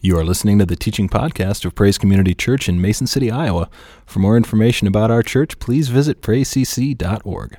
You 0.00 0.16
are 0.16 0.24
listening 0.24 0.60
to 0.60 0.64
the 0.64 0.76
teaching 0.76 1.08
podcast 1.08 1.64
of 1.64 1.74
Praise 1.74 1.98
Community 1.98 2.32
Church 2.32 2.68
in 2.68 2.80
Mason 2.80 3.08
City, 3.08 3.32
Iowa. 3.32 3.68
For 4.06 4.20
more 4.20 4.36
information 4.36 4.86
about 4.86 5.10
our 5.10 5.24
church, 5.24 5.58
please 5.58 5.88
visit 5.88 6.22
praisecc.org. 6.22 7.56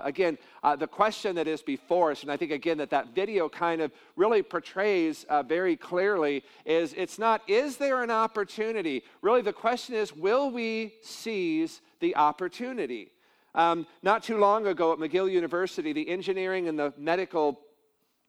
Again, 0.00 0.36
uh, 0.62 0.76
the 0.76 0.86
question 0.86 1.34
that 1.36 1.48
is 1.48 1.62
before 1.62 2.10
us, 2.10 2.20
and 2.20 2.30
I 2.30 2.36
think 2.36 2.50
again 2.50 2.76
that 2.76 2.90
that 2.90 3.14
video 3.14 3.48
kind 3.48 3.80
of 3.80 3.90
really 4.16 4.42
portrays 4.42 5.24
uh, 5.30 5.42
very 5.42 5.76
clearly, 5.76 6.44
is 6.66 6.92
it's 6.92 7.18
not, 7.18 7.40
is 7.48 7.78
there 7.78 8.02
an 8.02 8.10
opportunity? 8.10 9.02
Really, 9.22 9.40
the 9.40 9.54
question 9.54 9.94
is, 9.94 10.14
will 10.14 10.50
we 10.50 10.92
seize 11.00 11.80
the 12.00 12.14
opportunity? 12.16 13.12
Um, 13.54 13.86
not 14.02 14.22
too 14.22 14.36
long 14.36 14.66
ago 14.66 14.92
at 14.92 14.98
McGill 14.98 15.32
University, 15.32 15.94
the 15.94 16.06
engineering 16.06 16.68
and 16.68 16.78
the 16.78 16.92
medical 16.98 17.60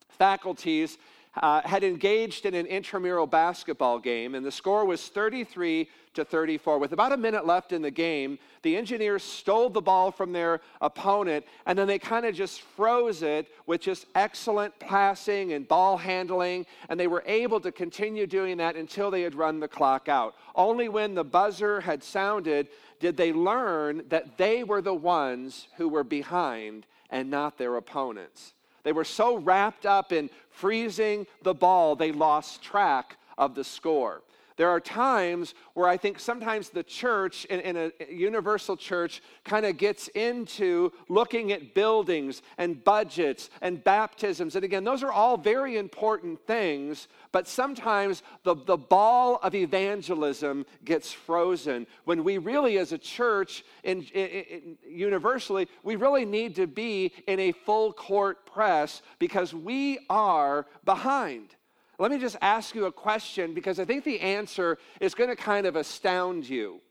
faculties 0.07 0.97
uh, 1.35 1.61
had 1.61 1.83
engaged 1.83 2.45
in 2.45 2.53
an 2.53 2.65
intramural 2.65 3.25
basketball 3.25 3.99
game, 3.99 4.35
and 4.35 4.45
the 4.45 4.51
score 4.51 4.85
was 4.85 5.07
33 5.07 5.87
to 6.13 6.25
34. 6.25 6.77
With 6.77 6.91
about 6.91 7.13
a 7.13 7.17
minute 7.17 7.45
left 7.45 7.71
in 7.71 7.81
the 7.81 7.91
game, 7.91 8.37
the 8.63 8.75
engineers 8.75 9.23
stole 9.23 9.69
the 9.69 9.81
ball 9.81 10.11
from 10.11 10.33
their 10.33 10.59
opponent, 10.81 11.45
and 11.65 11.79
then 11.79 11.87
they 11.87 11.99
kind 11.99 12.25
of 12.25 12.35
just 12.35 12.61
froze 12.61 13.23
it 13.23 13.47
with 13.65 13.79
just 13.79 14.05
excellent 14.13 14.77
passing 14.79 15.53
and 15.53 15.67
ball 15.67 15.97
handling, 15.97 16.65
and 16.89 16.99
they 16.99 17.07
were 17.07 17.23
able 17.25 17.61
to 17.61 17.71
continue 17.71 18.27
doing 18.27 18.57
that 18.57 18.75
until 18.75 19.09
they 19.09 19.21
had 19.21 19.35
run 19.35 19.61
the 19.61 19.67
clock 19.67 20.09
out. 20.09 20.35
Only 20.53 20.89
when 20.89 21.15
the 21.15 21.23
buzzer 21.23 21.79
had 21.79 22.03
sounded 22.03 22.67
did 22.99 23.15
they 23.15 23.31
learn 23.31 24.03
that 24.09 24.37
they 24.37 24.63
were 24.65 24.81
the 24.81 24.93
ones 24.93 25.69
who 25.77 25.87
were 25.87 26.03
behind 26.03 26.85
and 27.09 27.29
not 27.29 27.57
their 27.57 27.77
opponents. 27.77 28.53
They 28.83 28.91
were 28.91 29.05
so 29.05 29.37
wrapped 29.37 29.85
up 29.85 30.11
in 30.11 30.29
freezing 30.49 31.27
the 31.41 31.53
ball, 31.53 31.95
they 31.95 32.11
lost 32.11 32.61
track 32.61 33.17
of 33.37 33.55
the 33.55 33.63
score. 33.63 34.21
There 34.57 34.69
are 34.69 34.79
times 34.79 35.53
where 35.73 35.87
I 35.87 35.97
think 35.97 36.19
sometimes 36.19 36.69
the 36.69 36.83
church, 36.83 37.45
in, 37.45 37.59
in 37.61 37.77
a 37.77 37.91
universal 38.11 38.75
church, 38.75 39.21
kind 39.43 39.65
of 39.65 39.77
gets 39.77 40.07
into 40.09 40.91
looking 41.09 41.51
at 41.51 41.73
buildings 41.73 42.41
and 42.57 42.83
budgets 42.83 43.49
and 43.61 43.83
baptisms. 43.83 44.55
And 44.55 44.63
again, 44.63 44.83
those 44.83 45.03
are 45.03 45.11
all 45.11 45.37
very 45.37 45.77
important 45.77 46.45
things, 46.45 47.07
but 47.31 47.47
sometimes 47.47 48.23
the, 48.43 48.55
the 48.55 48.77
ball 48.77 49.39
of 49.41 49.55
evangelism 49.55 50.65
gets 50.83 51.11
frozen 51.11 51.87
when 52.05 52.23
we 52.23 52.37
really, 52.37 52.77
as 52.77 52.91
a 52.91 52.97
church, 52.97 53.63
in, 53.83 54.03
in, 54.03 54.77
universally, 54.87 55.67
we 55.83 55.95
really 55.95 56.25
need 56.25 56.55
to 56.55 56.67
be 56.67 57.13
in 57.27 57.39
a 57.39 57.51
full 57.51 57.93
court 57.93 58.45
press 58.45 59.01
because 59.19 59.53
we 59.53 59.99
are 60.09 60.65
behind. 60.83 61.55
Let 62.01 62.09
me 62.09 62.17
just 62.17 62.37
ask 62.41 62.73
you 62.73 62.85
a 62.87 62.91
question 62.91 63.53
because 63.53 63.79
I 63.79 63.85
think 63.85 64.03
the 64.03 64.21
answer 64.21 64.79
is 64.99 65.13
going 65.13 65.29
to 65.29 65.35
kind 65.35 65.67
of 65.67 65.75
astound 65.75 66.49
you. 66.49 66.81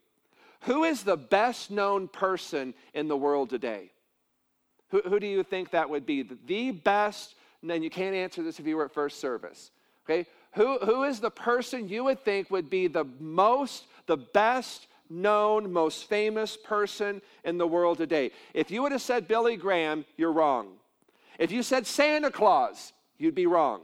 Who 0.61 0.85
is 0.85 1.03
the 1.03 1.17
best 1.17 1.69
known 1.69 2.07
person 2.07 2.73
in 2.93 3.09
the 3.09 3.17
world 3.17 3.49
today? 3.49 3.91
Who, 4.87 5.01
who 5.01 5.19
do 5.19 5.27
you 5.27 5.43
think 5.43 5.71
that 5.71 5.89
would 5.89 6.05
be? 6.05 6.23
The 6.23 6.71
best, 6.71 7.35
and 7.61 7.83
you 7.83 7.89
can't 7.89 8.15
answer 8.15 8.41
this 8.41 8.57
if 8.57 8.65
you 8.65 8.77
were 8.77 8.85
at 8.85 8.93
first 8.93 9.19
service. 9.19 9.71
Okay? 10.05 10.27
Who, 10.53 10.77
who 10.79 11.03
is 11.03 11.19
the 11.19 11.29
person 11.29 11.89
you 11.89 12.05
would 12.05 12.23
think 12.23 12.49
would 12.49 12.69
be 12.69 12.87
the 12.87 13.05
most, 13.19 13.87
the 14.05 14.15
best 14.15 14.87
known, 15.09 15.73
most 15.73 16.07
famous 16.07 16.55
person 16.55 17.21
in 17.43 17.57
the 17.57 17.67
world 17.67 17.97
today? 17.97 18.31
If 18.53 18.71
you 18.71 18.81
would 18.81 18.93
have 18.93 19.01
said 19.01 19.27
Billy 19.27 19.57
Graham, 19.57 20.05
you're 20.15 20.31
wrong. 20.31 20.69
If 21.37 21.51
you 21.51 21.63
said 21.63 21.85
Santa 21.85 22.31
Claus, 22.31 22.93
you'd 23.17 23.35
be 23.35 23.45
wrong. 23.45 23.81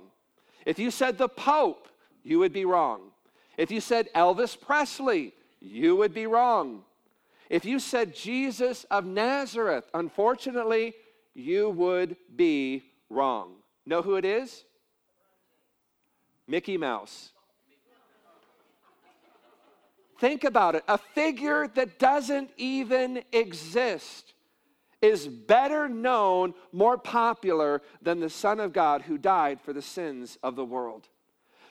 If 0.68 0.80
you 0.80 0.92
said 0.92 1.18
the 1.18 1.30
Pope, 1.30 1.88
you 2.24 2.40
would 2.40 2.52
be 2.52 2.66
wrong. 2.66 3.12
If 3.56 3.72
you 3.72 3.80
said 3.80 4.10
Elvis 4.14 4.60
Presley, 4.60 5.34
you 5.62 5.96
would 5.96 6.14
be 6.14 6.28
wrong. 6.28 6.84
If 7.50 7.64
you 7.64 7.80
said 7.80 8.14
Jesus 8.14 8.84
of 8.92 9.06
Nazareth, 9.06 9.86
unfortunately, 9.94 10.94
you 11.34 11.70
would 11.70 12.18
be 12.36 12.84
wrong. 13.10 13.54
Know 13.86 14.02
who 14.02 14.18
it 14.18 14.26
is? 14.26 14.66
Mickey 16.48 16.76
Mouse. 16.76 17.32
Think 20.20 20.44
about 20.44 20.76
it 20.76 20.84
a 20.90 20.98
figure 20.98 21.70
that 21.76 21.98
doesn't 21.98 22.50
even 22.58 23.24
exist 23.32 24.34
is 25.02 25.28
better 25.28 25.88
known, 25.88 26.54
more 26.72 26.98
popular 26.98 27.82
than 28.02 28.20
the 28.20 28.30
Son 28.30 28.60
of 28.60 28.74
God 28.74 29.04
who 29.04 29.18
died 29.18 29.62
for 29.62 29.74
the 29.74 29.82
sins 29.82 30.38
of 30.42 30.56
the 30.56 30.66
world. 30.66 31.08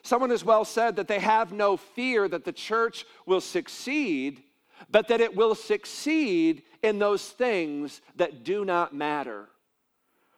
Someone 0.02 0.30
has 0.30 0.44
well 0.44 0.64
said 0.64 0.96
that 0.96 1.08
they 1.08 1.18
have 1.18 1.52
no 1.52 1.76
fear 1.76 2.28
that 2.28 2.44
the 2.44 2.52
church 2.52 3.04
will 3.26 3.40
succeed, 3.40 4.42
but 4.88 5.08
that 5.08 5.20
it 5.20 5.34
will 5.34 5.54
succeed 5.54 6.62
in 6.82 6.98
those 6.98 7.28
things 7.28 8.00
that 8.14 8.44
do 8.44 8.64
not 8.64 8.94
matter. 8.94 9.48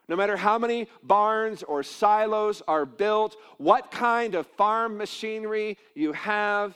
No 0.08 0.16
matter 0.16 0.38
how 0.38 0.58
many 0.58 0.88
barns 1.02 1.62
or 1.62 1.82
silos 1.82 2.62
are 2.66 2.86
built, 2.86 3.36
what 3.58 3.90
kind 3.90 4.34
of 4.34 4.46
farm 4.46 4.96
machinery 4.96 5.76
you 5.94 6.14
have, 6.14 6.74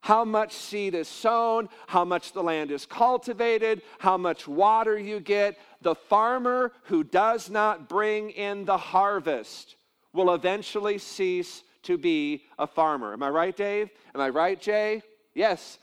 how 0.00 0.24
much 0.24 0.52
seed 0.52 0.94
is 0.94 1.08
sown, 1.08 1.68
how 1.86 2.04
much 2.04 2.32
the 2.32 2.42
land 2.42 2.70
is 2.70 2.86
cultivated, 2.86 3.82
how 3.98 4.16
much 4.16 4.48
water 4.48 4.98
you 4.98 5.20
get. 5.20 5.58
The 5.82 5.94
farmer 5.94 6.72
who 6.84 7.04
does 7.04 7.50
not 7.50 7.88
bring 7.88 8.30
in 8.30 8.64
the 8.64 8.78
harvest 8.78 9.76
will 10.12 10.34
eventually 10.34 10.98
cease 10.98 11.62
to 11.82 11.96
be 11.96 12.44
a 12.58 12.66
farmer. 12.66 13.12
Am 13.12 13.22
I 13.22 13.30
right, 13.30 13.56
Dave? 13.56 13.90
Am 14.14 14.20
I 14.20 14.28
right, 14.28 14.60
Jay? 14.60 15.02
Yes. 15.34 15.78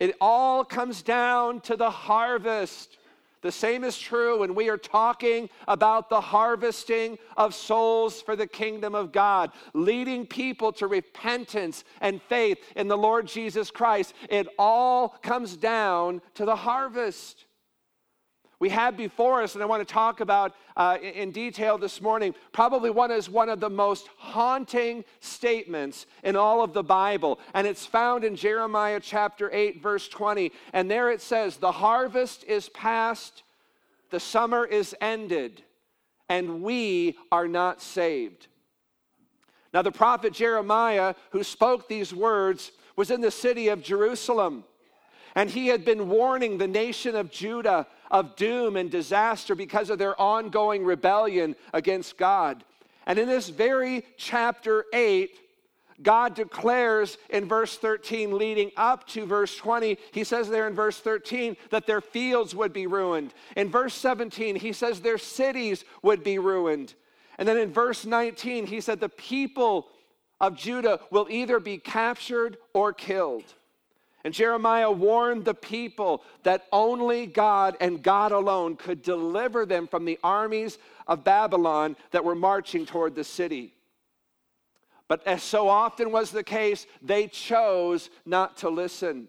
It 0.00 0.16
all 0.20 0.64
comes 0.64 1.02
down 1.02 1.60
to 1.62 1.76
the 1.76 1.90
harvest. 1.90 2.96
The 3.40 3.52
same 3.52 3.84
is 3.84 3.96
true 3.96 4.40
when 4.40 4.54
we 4.54 4.68
are 4.68 4.76
talking 4.76 5.48
about 5.66 6.08
the 6.08 6.20
harvesting 6.20 7.18
of 7.36 7.54
souls 7.54 8.20
for 8.20 8.34
the 8.34 8.46
kingdom 8.46 8.94
of 8.94 9.12
God, 9.12 9.52
leading 9.74 10.26
people 10.26 10.72
to 10.72 10.86
repentance 10.86 11.84
and 12.00 12.20
faith 12.22 12.58
in 12.74 12.88
the 12.88 12.98
Lord 12.98 13.26
Jesus 13.26 13.70
Christ. 13.70 14.14
It 14.28 14.48
all 14.58 15.10
comes 15.22 15.56
down 15.56 16.20
to 16.34 16.44
the 16.44 16.56
harvest. 16.56 17.44
We 18.60 18.70
have 18.70 18.96
before 18.96 19.42
us, 19.42 19.54
and 19.54 19.62
I 19.62 19.66
want 19.66 19.86
to 19.86 19.92
talk 19.92 20.18
about 20.18 20.54
uh, 20.76 20.98
in 21.00 21.30
detail 21.30 21.78
this 21.78 22.00
morning, 22.00 22.34
probably 22.52 22.90
one 22.90 23.12
is 23.12 23.30
one 23.30 23.48
of 23.48 23.60
the 23.60 23.70
most 23.70 24.08
haunting 24.16 25.04
statements 25.20 26.06
in 26.24 26.34
all 26.34 26.62
of 26.64 26.72
the 26.72 26.82
Bible. 26.82 27.38
And 27.54 27.68
it's 27.68 27.86
found 27.86 28.24
in 28.24 28.34
Jeremiah 28.34 28.98
chapter 29.00 29.48
8, 29.52 29.80
verse 29.80 30.08
20. 30.08 30.50
And 30.72 30.90
there 30.90 31.10
it 31.10 31.20
says, 31.20 31.56
The 31.56 31.70
harvest 31.70 32.42
is 32.44 32.68
past, 32.70 33.44
the 34.10 34.18
summer 34.18 34.64
is 34.64 34.94
ended, 35.00 35.62
and 36.28 36.60
we 36.62 37.16
are 37.30 37.46
not 37.46 37.80
saved. 37.80 38.48
Now, 39.72 39.82
the 39.82 39.92
prophet 39.92 40.32
Jeremiah, 40.32 41.14
who 41.30 41.44
spoke 41.44 41.86
these 41.86 42.12
words, 42.12 42.72
was 42.96 43.12
in 43.12 43.20
the 43.20 43.30
city 43.30 43.68
of 43.68 43.82
Jerusalem. 43.82 44.64
And 45.36 45.48
he 45.48 45.68
had 45.68 45.84
been 45.84 46.08
warning 46.08 46.58
the 46.58 46.66
nation 46.66 47.14
of 47.14 47.30
Judah 47.30 47.86
of 48.10 48.36
doom 48.36 48.76
and 48.76 48.90
disaster 48.90 49.54
because 49.54 49.90
of 49.90 49.98
their 49.98 50.18
ongoing 50.20 50.84
rebellion 50.84 51.56
against 51.72 52.16
God. 52.16 52.64
And 53.06 53.18
in 53.18 53.28
this 53.28 53.48
very 53.48 54.04
chapter 54.16 54.84
8, 54.92 55.30
God 56.02 56.34
declares 56.34 57.18
in 57.28 57.48
verse 57.48 57.76
13, 57.76 58.36
leading 58.36 58.70
up 58.76 59.06
to 59.08 59.26
verse 59.26 59.56
20, 59.56 59.98
he 60.12 60.24
says 60.24 60.48
there 60.48 60.68
in 60.68 60.74
verse 60.74 61.00
13 61.00 61.56
that 61.70 61.86
their 61.86 62.00
fields 62.00 62.54
would 62.54 62.72
be 62.72 62.86
ruined. 62.86 63.34
In 63.56 63.70
verse 63.70 63.94
17, 63.94 64.56
he 64.56 64.72
says 64.72 65.00
their 65.00 65.18
cities 65.18 65.84
would 66.02 66.22
be 66.22 66.38
ruined. 66.38 66.94
And 67.38 67.48
then 67.48 67.56
in 67.56 67.72
verse 67.72 68.04
19, 68.04 68.66
he 68.66 68.80
said 68.80 69.00
the 69.00 69.08
people 69.08 69.88
of 70.40 70.56
Judah 70.56 71.00
will 71.10 71.26
either 71.30 71.58
be 71.58 71.78
captured 71.78 72.58
or 72.74 72.92
killed. 72.92 73.54
And 74.24 74.34
Jeremiah 74.34 74.90
warned 74.90 75.44
the 75.44 75.54
people 75.54 76.22
that 76.42 76.66
only 76.72 77.26
God 77.26 77.76
and 77.80 78.02
God 78.02 78.32
alone 78.32 78.76
could 78.76 79.02
deliver 79.02 79.64
them 79.64 79.86
from 79.86 80.04
the 80.04 80.18
armies 80.24 80.78
of 81.06 81.24
Babylon 81.24 81.96
that 82.10 82.24
were 82.24 82.34
marching 82.34 82.84
toward 82.84 83.14
the 83.14 83.24
city. 83.24 83.74
But 85.06 85.26
as 85.26 85.42
so 85.42 85.68
often 85.68 86.12
was 86.12 86.30
the 86.30 86.44
case, 86.44 86.86
they 87.00 87.28
chose 87.28 88.10
not 88.26 88.58
to 88.58 88.68
listen. 88.68 89.28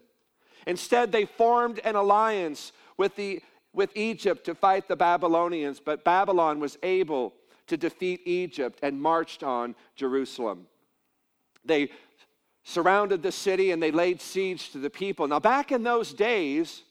Instead, 0.66 1.10
they 1.10 1.24
formed 1.24 1.80
an 1.84 1.94
alliance 1.94 2.72
with, 2.98 3.16
the, 3.16 3.40
with 3.72 3.90
Egypt 3.96 4.44
to 4.44 4.54
fight 4.54 4.88
the 4.88 4.96
Babylonians, 4.96 5.80
but 5.80 6.04
Babylon 6.04 6.60
was 6.60 6.76
able 6.82 7.32
to 7.68 7.76
defeat 7.76 8.20
Egypt 8.26 8.78
and 8.82 9.00
marched 9.00 9.42
on 9.42 9.74
Jerusalem. 9.96 10.66
They 11.64 11.90
surrounded 12.64 13.22
the 13.22 13.32
city 13.32 13.70
and 13.70 13.82
they 13.82 13.90
laid 13.90 14.20
siege 14.20 14.70
to 14.70 14.78
the 14.78 14.90
people. 14.90 15.26
Now, 15.26 15.40
back 15.40 15.72
in 15.72 15.82
those 15.82 16.12
days, 16.12 16.82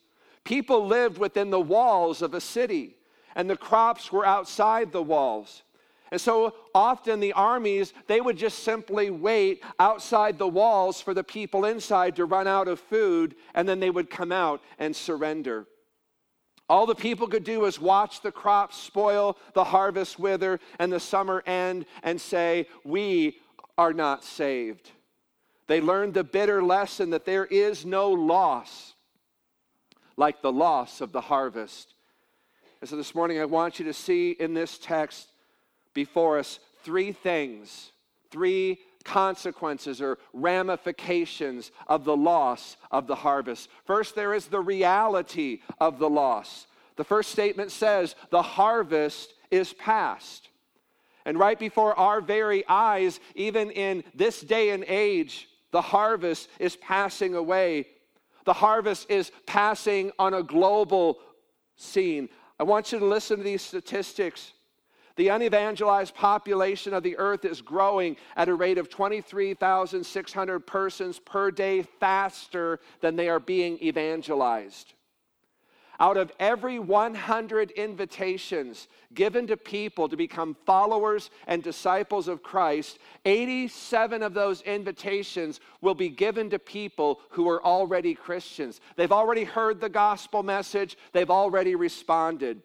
people 0.44 0.86
lived 0.86 1.18
within 1.18 1.50
the 1.50 1.60
walls 1.60 2.22
of 2.22 2.34
a 2.34 2.42
city, 2.42 2.96
and 3.36 3.50
the 3.50 3.58
crops 3.58 4.12
were 4.12 4.26
outside 4.26 4.92
the 4.92 5.04
walls. 5.04 5.64
And 6.12 6.20
so 6.20 6.56
often 6.74 7.20
the 7.20 7.34
armies, 7.34 7.94
they 8.08 8.20
would 8.20 8.38
just 8.38 8.60
simply 8.64 9.12
wait 9.12 9.64
outside 9.80 10.38
the 10.38 10.48
walls 10.48 11.00
for 11.02 11.14
the 11.14 11.24
people 11.24 11.66
inside 11.66 12.16
to 12.16 12.26
run 12.26 12.48
out 12.48 12.68
of 12.68 12.80
food, 12.80 13.36
and 13.54 13.70
then 13.70 13.80
they 13.80 13.92
would 13.92 14.10
come 14.10 14.32
out 14.32 14.62
and 14.80 14.96
surrender. 14.96 15.68
All 16.68 16.86
the 16.86 16.96
people 16.96 17.28
could 17.28 17.44
do 17.44 17.62
was 17.62 17.80
watch 17.80 18.22
the 18.22 18.32
crops 18.32 18.78
spoil, 18.78 19.38
the 19.54 19.64
harvest 19.64 20.20
wither, 20.20 20.60
and 20.80 20.92
the 20.92 21.00
summer 21.00 21.44
end, 21.46 21.86
and 22.04 22.20
say, 22.20 22.68
We 22.84 23.38
are 23.78 23.94
not 23.94 24.24
saved. 24.24 24.92
They 25.70 25.82
learned 25.82 26.16
the 26.16 26.24
bitter 26.24 26.64
lesson 26.64 27.12
that 27.12 27.26
there 27.26 27.46
is 27.46 27.86
no 27.86 28.10
loss 28.10 28.96
like 30.18 30.42
the 30.42 30.52
loss 30.52 31.00
of 31.00 31.12
the 31.12 31.22
harvest. 31.22 31.94
And 32.82 32.90
so 32.90 32.96
this 32.96 33.14
morning, 33.14 33.40
I 33.40 33.46
want 33.46 33.78
you 33.78 33.86
to 33.86 33.94
see 33.94 34.32
in 34.32 34.56
this 34.56 34.80
text 34.80 35.28
before 35.94 36.40
us 36.40 36.60
three 36.84 37.12
things, 37.12 37.92
three 38.32 38.80
consequences 39.04 40.02
or 40.02 40.18
ramifications 40.34 41.70
of 41.86 42.04
the 42.04 42.18
loss 42.18 42.76
of 42.90 43.06
the 43.06 43.14
harvest. 43.14 43.70
First, 43.86 44.16
there 44.16 44.34
is 44.34 44.48
the 44.48 44.62
reality 44.62 45.60
of 45.80 46.00
the 46.00 46.10
loss. 46.10 46.66
The 46.96 47.04
first 47.04 47.30
statement 47.30 47.70
says, 47.70 48.16
The 48.32 48.42
harvest 48.42 49.36
is 49.52 49.74
past. 49.74 50.50
And 51.26 51.38
right 51.38 51.60
before 51.60 51.94
our 51.94 52.22
very 52.22 52.68
eyes, 52.68 53.20
even 53.36 53.70
in 53.70 54.04
this 54.16 54.42
day 54.42 54.72
and 54.72 54.84
age, 54.88 55.48
the 55.72 55.82
harvest 55.82 56.50
is 56.60 56.76
passing 56.76 57.36
away. 57.36 57.88
The 58.46 58.54
harvest 58.54 59.10
is 59.10 59.32
passing 59.46 60.12
on 60.18 60.34
a 60.34 60.44
global 60.44 61.20
scene. 61.76 62.30
I 62.60 62.64
want 62.64 62.92
you 62.92 63.00
to 63.00 63.06
listen 63.06 63.38
to 63.38 63.44
these 63.44 63.62
statistics. 63.62 64.54
The 65.16 65.28
unevangelized 65.28 66.16
population 66.16 66.94
of 66.94 67.04
the 67.04 67.18
earth 67.18 67.46
is 67.46 67.62
growing 67.62 68.16
at 68.36 68.50
a 68.50 68.54
rate 68.54 68.78
of 68.78 68.90
23,600 68.90 70.60
persons 70.62 71.20
per 71.20 71.52
day 71.52 71.82
faster 71.82 72.80
than 73.02 73.16
they 73.16 73.30
are 73.30 73.40
being 73.40 73.78
evangelized. 73.84 74.94
Out 76.02 76.16
of 76.16 76.32
every 76.40 76.80
100 76.80 77.72
invitations 77.72 78.88
given 79.14 79.48
to 79.48 79.58
people 79.58 80.08
to 80.08 80.16
become 80.16 80.56
followers 80.66 81.30
and 81.46 81.62
disciples 81.62 82.30
of 82.30 82.42
Christ, 82.42 83.00
87 83.26 84.24
of 84.24 84.34
those 84.34 84.62
invitations 84.62 85.60
will 85.82 85.96
be 85.96 86.10
given 86.10 86.50
to 86.52 86.60
people 86.60 87.20
who 87.32 87.50
are 87.50 87.64
already 87.64 88.14
Christians. 88.14 88.80
They've 88.96 89.12
already 89.12 89.44
heard 89.44 89.82
the 89.82 89.90
gospel 89.90 90.42
message, 90.42 90.98
they've 91.12 91.30
already 91.30 91.76
responded. 91.76 92.62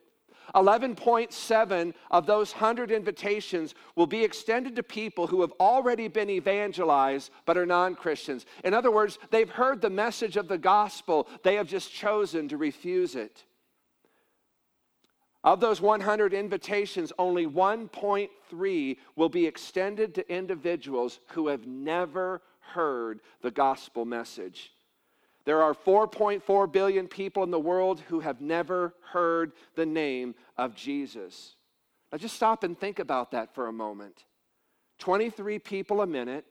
11.7 0.54 1.94
of 2.10 2.26
those 2.26 2.52
100 2.52 2.90
invitations 2.90 3.74
will 3.96 4.06
be 4.06 4.24
extended 4.24 4.76
to 4.76 4.82
people 4.82 5.26
who 5.26 5.40
have 5.40 5.52
already 5.60 6.08
been 6.08 6.30
evangelized 6.30 7.30
but 7.46 7.56
are 7.56 7.66
non 7.66 7.94
Christians. 7.94 8.46
In 8.64 8.74
other 8.74 8.90
words, 8.90 9.18
they've 9.30 9.50
heard 9.50 9.80
the 9.80 9.90
message 9.90 10.36
of 10.36 10.48
the 10.48 10.58
gospel, 10.58 11.28
they 11.42 11.54
have 11.54 11.68
just 11.68 11.92
chosen 11.92 12.48
to 12.48 12.56
refuse 12.56 13.14
it. 13.14 13.44
Of 15.44 15.60
those 15.60 15.80
100 15.80 16.32
invitations, 16.32 17.12
only 17.18 17.46
1.3 17.46 18.96
will 19.14 19.28
be 19.28 19.46
extended 19.46 20.14
to 20.14 20.34
individuals 20.34 21.20
who 21.28 21.48
have 21.48 21.66
never 21.66 22.40
heard 22.60 23.20
the 23.42 23.50
gospel 23.50 24.06
message. 24.06 24.73
There 25.44 25.62
are 25.62 25.74
4.4 25.74 26.72
billion 26.72 27.06
people 27.06 27.42
in 27.42 27.50
the 27.50 27.60
world 27.60 28.00
who 28.08 28.20
have 28.20 28.40
never 28.40 28.94
heard 29.12 29.52
the 29.74 29.84
name 29.84 30.34
of 30.56 30.74
Jesus. 30.74 31.56
Now 32.10 32.16
just 32.18 32.36
stop 32.36 32.64
and 32.64 32.78
think 32.78 32.98
about 32.98 33.32
that 33.32 33.54
for 33.54 33.66
a 33.66 33.72
moment. 33.72 34.24
23 35.00 35.58
people 35.58 36.00
a 36.00 36.06
minute, 36.06 36.46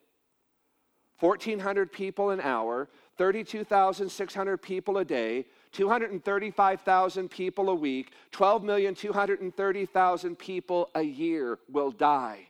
1,400 1.19 1.91
people 1.91 2.29
an 2.29 2.39
hour, 2.41 2.87
32,600 3.17 4.57
people 4.57 4.97
a 4.97 5.05
day, 5.05 5.45
235,000 5.71 7.29
people 7.29 7.69
a 7.69 7.75
week, 7.75 8.11
12,230,000 8.31 10.37
people 10.37 10.89
a 10.93 11.01
year 11.01 11.57
will 11.71 11.91
die 11.91 12.49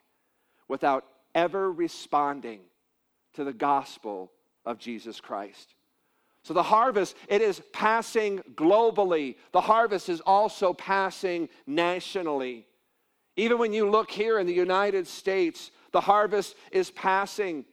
without 0.68 1.06
ever 1.36 1.72
responding 1.72 2.62
to 3.34 3.44
the 3.44 3.54
gospel 3.54 4.31
of 4.66 4.80
Jesus 4.80 5.22
Christ. 5.22 5.75
So 6.44 6.54
the 6.54 6.63
harvest, 6.63 7.16
it 7.30 7.42
is 7.42 7.62
passing 7.72 8.40
globally. 8.56 9.36
The 9.54 9.62
harvest 9.62 10.10
is 10.10 10.22
also 10.22 10.74
passing 10.74 11.48
nationally. 11.66 12.68
Even 13.38 13.57
when 13.57 13.72
you 13.72 13.90
look 13.90 14.12
here 14.12 14.40
in 14.40 14.45
the 14.45 14.54
United 14.54 15.07
States, 15.07 15.72
the 15.94 16.01
harvest 16.01 16.56
is 16.72 16.92
passing. 16.92 17.63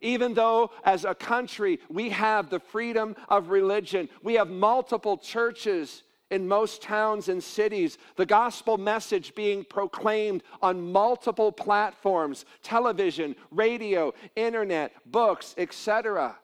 Even 0.00 0.32
though, 0.32 0.70
as 0.84 1.04
a 1.04 1.14
country, 1.14 1.80
we 1.90 2.08
have 2.10 2.48
the 2.48 2.60
freedom 2.60 3.16
of 3.28 3.50
religion, 3.50 4.08
we 4.22 4.34
have 4.34 4.48
multiple 4.48 5.18
churches 5.18 6.04
in 6.30 6.46
most 6.46 6.80
towns 6.80 7.28
and 7.28 7.42
cities, 7.42 7.98
the 8.14 8.24
gospel 8.24 8.78
message 8.78 9.34
being 9.34 9.64
proclaimed 9.64 10.44
on 10.62 10.92
multiple 10.92 11.50
platforms 11.50 12.44
television, 12.62 13.34
radio, 13.50 14.14
internet, 14.36 14.92
books, 15.10 15.56
etc 15.58 16.36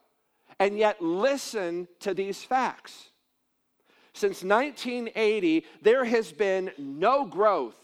and 0.59 0.77
yet 0.77 1.01
listen 1.01 1.87
to 1.99 2.13
these 2.13 2.43
facts. 2.43 3.09
Since 4.13 4.43
1980, 4.43 5.65
there 5.81 6.03
has 6.03 6.31
been 6.31 6.71
no 6.77 7.25
growth 7.25 7.75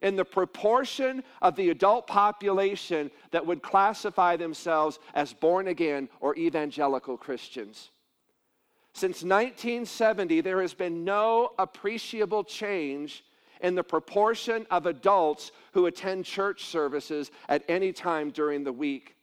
in 0.00 0.16
the 0.16 0.24
proportion 0.24 1.24
of 1.42 1.56
the 1.56 1.70
adult 1.70 2.06
population 2.06 3.10
that 3.32 3.46
would 3.46 3.62
classify 3.62 4.36
themselves 4.36 4.98
as 5.14 5.32
born 5.32 5.68
again 5.68 6.08
or 6.20 6.36
evangelical 6.36 7.16
Christians. 7.16 7.90
Since 8.92 9.24
1970, 9.24 10.40
there 10.40 10.60
has 10.60 10.72
been 10.72 11.04
no 11.04 11.52
appreciable 11.58 12.44
change 12.44 13.24
in 13.60 13.74
the 13.74 13.82
proportion 13.82 14.66
of 14.70 14.86
adults 14.86 15.52
who 15.72 15.86
attend 15.86 16.26
church 16.26 16.64
services 16.64 17.30
at 17.48 17.64
any 17.68 17.92
time 17.92 18.30
during 18.30 18.62
the 18.62 18.72
week. 18.72 19.13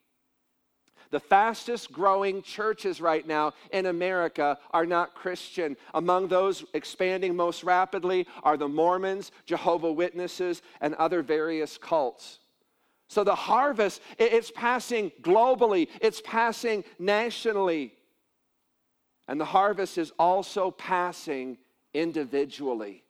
The 1.11 1.19
fastest 1.19 1.91
growing 1.91 2.41
churches 2.41 3.01
right 3.01 3.27
now 3.27 3.53
in 3.71 3.85
America 3.85 4.57
are 4.71 4.85
not 4.85 5.13
Christian. 5.13 5.75
Among 5.93 6.29
those 6.29 6.63
expanding 6.73 7.35
most 7.35 7.63
rapidly 7.63 8.27
are 8.43 8.57
the 8.57 8.69
Mormons, 8.69 9.31
Jehovah 9.45 9.91
Witnesses, 9.91 10.61
and 10.79 10.95
other 10.95 11.21
various 11.21 11.77
cults. 11.77 12.39
So 13.09 13.25
the 13.25 13.35
harvest, 13.35 14.01
it's 14.17 14.51
passing 14.51 15.11
globally, 15.21 15.89
it's 15.99 16.21
passing 16.21 16.85
nationally. 16.97 17.93
And 19.27 19.39
the 19.39 19.45
harvest 19.45 19.97
is 19.97 20.13
also 20.17 20.71
passing 20.71 21.57
individually. 21.93 23.03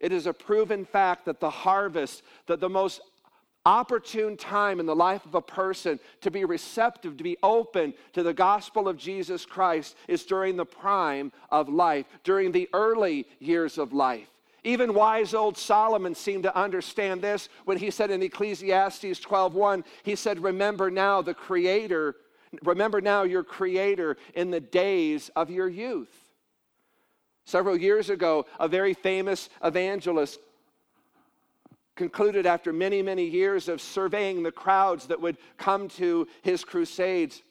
It 0.00 0.12
is 0.12 0.26
a 0.26 0.32
proven 0.32 0.86
fact 0.86 1.26
that 1.26 1.40
the 1.40 1.50
harvest, 1.50 2.22
that 2.46 2.60
the 2.60 2.70
most 2.70 3.02
opportune 3.66 4.36
time 4.36 4.80
in 4.80 4.86
the 4.86 4.96
life 4.96 5.26
of 5.26 5.34
a 5.34 5.42
person 5.42 5.98
to 6.22 6.30
be 6.30 6.44
receptive, 6.44 7.16
to 7.16 7.24
be 7.24 7.36
open 7.42 7.92
to 8.12 8.22
the 8.22 8.32
gospel 8.32 8.88
of 8.88 8.96
Jesus 8.96 9.44
Christ 9.44 9.96
is 10.06 10.24
during 10.24 10.56
the 10.56 10.64
prime 10.64 11.32
of 11.50 11.68
life, 11.68 12.06
during 12.22 12.52
the 12.52 12.68
early 12.72 13.26
years 13.40 13.76
of 13.76 13.92
life. 13.92 14.28
Even 14.62 14.94
wise 14.94 15.34
old 15.34 15.58
Solomon 15.58 16.14
seemed 16.14 16.44
to 16.44 16.56
understand 16.56 17.22
this 17.22 17.48
when 17.64 17.78
he 17.78 17.90
said 17.90 18.10
in 18.10 18.22
Ecclesiastes 18.22 19.20
12:1, 19.20 19.84
he 20.02 20.16
said, 20.16 20.42
"Remember 20.42 20.90
now 20.90 21.20
the 21.20 21.34
creator, 21.34 22.16
remember 22.62 23.00
now 23.00 23.22
your 23.22 23.44
creator 23.44 24.16
in 24.34 24.50
the 24.50 24.60
days 24.60 25.28
of 25.36 25.50
your 25.50 25.68
youth." 25.68 26.32
Several 27.44 27.76
years 27.76 28.10
ago, 28.10 28.44
a 28.58 28.66
very 28.66 28.92
famous 28.92 29.48
evangelist 29.62 30.40
concluded 31.96 32.46
after 32.46 32.72
many, 32.72 33.02
many 33.02 33.24
years 33.24 33.68
of 33.68 33.80
surveying 33.80 34.42
the 34.42 34.52
crowds 34.52 35.06
that 35.06 35.20
would 35.20 35.38
come 35.56 35.88
to 35.88 36.28
his 36.42 36.64
crusades. 36.64 37.42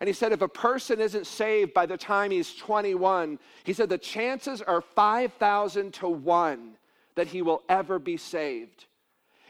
And 0.00 0.08
he 0.08 0.14
said, 0.14 0.32
if 0.32 0.40
a 0.40 0.48
person 0.48 1.00
isn't 1.00 1.26
saved 1.26 1.74
by 1.74 1.84
the 1.84 1.98
time 1.98 2.30
he's 2.30 2.54
21, 2.54 3.38
he 3.64 3.72
said 3.72 3.88
the 3.88 3.98
chances 3.98 4.62
are 4.62 4.80
5,000 4.80 5.92
to 5.94 6.08
1 6.08 6.76
that 7.16 7.26
he 7.26 7.42
will 7.42 7.62
ever 7.68 7.98
be 7.98 8.16
saved. 8.16 8.86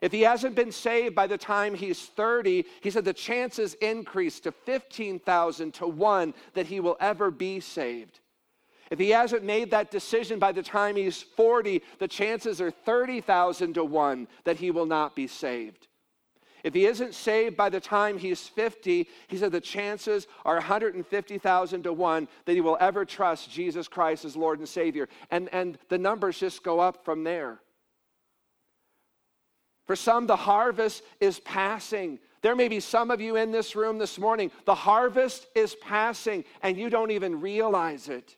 If 0.00 0.12
he 0.12 0.22
hasn't 0.22 0.54
been 0.54 0.72
saved 0.72 1.14
by 1.14 1.26
the 1.26 1.36
time 1.36 1.74
he's 1.74 2.06
30, 2.06 2.64
he 2.80 2.90
said 2.90 3.04
the 3.04 3.12
chances 3.12 3.74
increase 3.74 4.40
to 4.40 4.52
15,000 4.52 5.74
to 5.74 5.86
1 5.86 6.34
that 6.54 6.66
he 6.66 6.80
will 6.80 6.96
ever 7.00 7.30
be 7.30 7.60
saved. 7.60 8.19
If 8.90 8.98
he 8.98 9.10
hasn't 9.10 9.44
made 9.44 9.70
that 9.70 9.90
decision 9.90 10.40
by 10.40 10.50
the 10.50 10.62
time 10.62 10.96
he's 10.96 11.22
40, 11.22 11.80
the 12.00 12.08
chances 12.08 12.60
are 12.60 12.72
30,000 12.72 13.74
to 13.74 13.84
1 13.84 14.28
that 14.44 14.56
he 14.56 14.72
will 14.72 14.86
not 14.86 15.14
be 15.14 15.28
saved. 15.28 15.86
If 16.64 16.74
he 16.74 16.86
isn't 16.86 17.14
saved 17.14 17.56
by 17.56 17.70
the 17.70 17.80
time 17.80 18.18
he's 18.18 18.46
50, 18.48 19.08
he 19.28 19.36
said 19.36 19.52
the 19.52 19.60
chances 19.60 20.26
are 20.44 20.56
150,000 20.56 21.82
to 21.84 21.92
1 21.92 22.28
that 22.44 22.52
he 22.52 22.60
will 22.60 22.76
ever 22.80 23.04
trust 23.04 23.50
Jesus 23.50 23.88
Christ 23.88 24.24
as 24.24 24.36
Lord 24.36 24.58
and 24.58 24.68
Savior. 24.68 25.08
And, 25.30 25.48
and 25.52 25.78
the 25.88 25.96
numbers 25.96 26.38
just 26.38 26.62
go 26.62 26.80
up 26.80 27.04
from 27.04 27.24
there. 27.24 27.60
For 29.86 29.96
some, 29.96 30.26
the 30.26 30.36
harvest 30.36 31.02
is 31.20 31.40
passing. 31.40 32.18
There 32.42 32.54
may 32.54 32.68
be 32.68 32.80
some 32.80 33.10
of 33.10 33.20
you 33.20 33.36
in 33.36 33.52
this 33.52 33.74
room 33.74 33.98
this 33.98 34.18
morning. 34.18 34.50
The 34.64 34.74
harvest 34.74 35.46
is 35.54 35.74
passing, 35.76 36.44
and 36.62 36.76
you 36.76 36.90
don't 36.90 37.10
even 37.10 37.40
realize 37.40 38.08
it. 38.08 38.36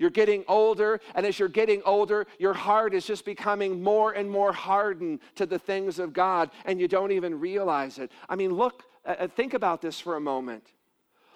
You're 0.00 0.08
getting 0.08 0.44
older, 0.48 0.98
and 1.14 1.26
as 1.26 1.38
you're 1.38 1.50
getting 1.50 1.82
older, 1.84 2.26
your 2.38 2.54
heart 2.54 2.94
is 2.94 3.04
just 3.04 3.26
becoming 3.26 3.82
more 3.82 4.12
and 4.12 4.30
more 4.30 4.50
hardened 4.50 5.20
to 5.34 5.44
the 5.44 5.58
things 5.58 5.98
of 5.98 6.14
God, 6.14 6.50
and 6.64 6.80
you 6.80 6.88
don't 6.88 7.12
even 7.12 7.38
realize 7.38 7.98
it. 7.98 8.10
I 8.26 8.34
mean, 8.34 8.54
look, 8.54 8.84
uh, 9.04 9.16
uh 9.18 9.28
think 9.28 9.52
about 9.52 9.82
this 9.82 10.00
for 10.00 10.16
a 10.16 10.20
moment. 10.20 10.64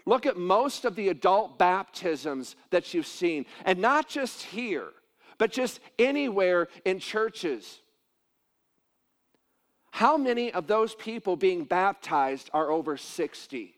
Look 0.07 0.25
at 0.25 0.39
most 0.39 0.87
of 0.87 0.97
the 0.97 1.11
adult 1.11 1.59
baptisms 1.59 2.57
that 2.71 2.95
you've 2.95 3.07
seen, 3.07 3.45
and 3.67 3.81
not 3.81 4.09
just 4.09 4.41
here, 4.41 4.89
but 5.37 5.53
just 5.53 5.79
anywhere 5.99 6.69
in 6.87 7.01
churches. 7.01 7.83
How 9.91 10.17
many 10.17 10.51
of 10.51 10.69
those 10.69 10.95
people 10.95 11.37
being 11.37 11.65
baptized 11.65 12.49
are 12.55 12.71
over 12.71 12.97
60? 12.97 13.75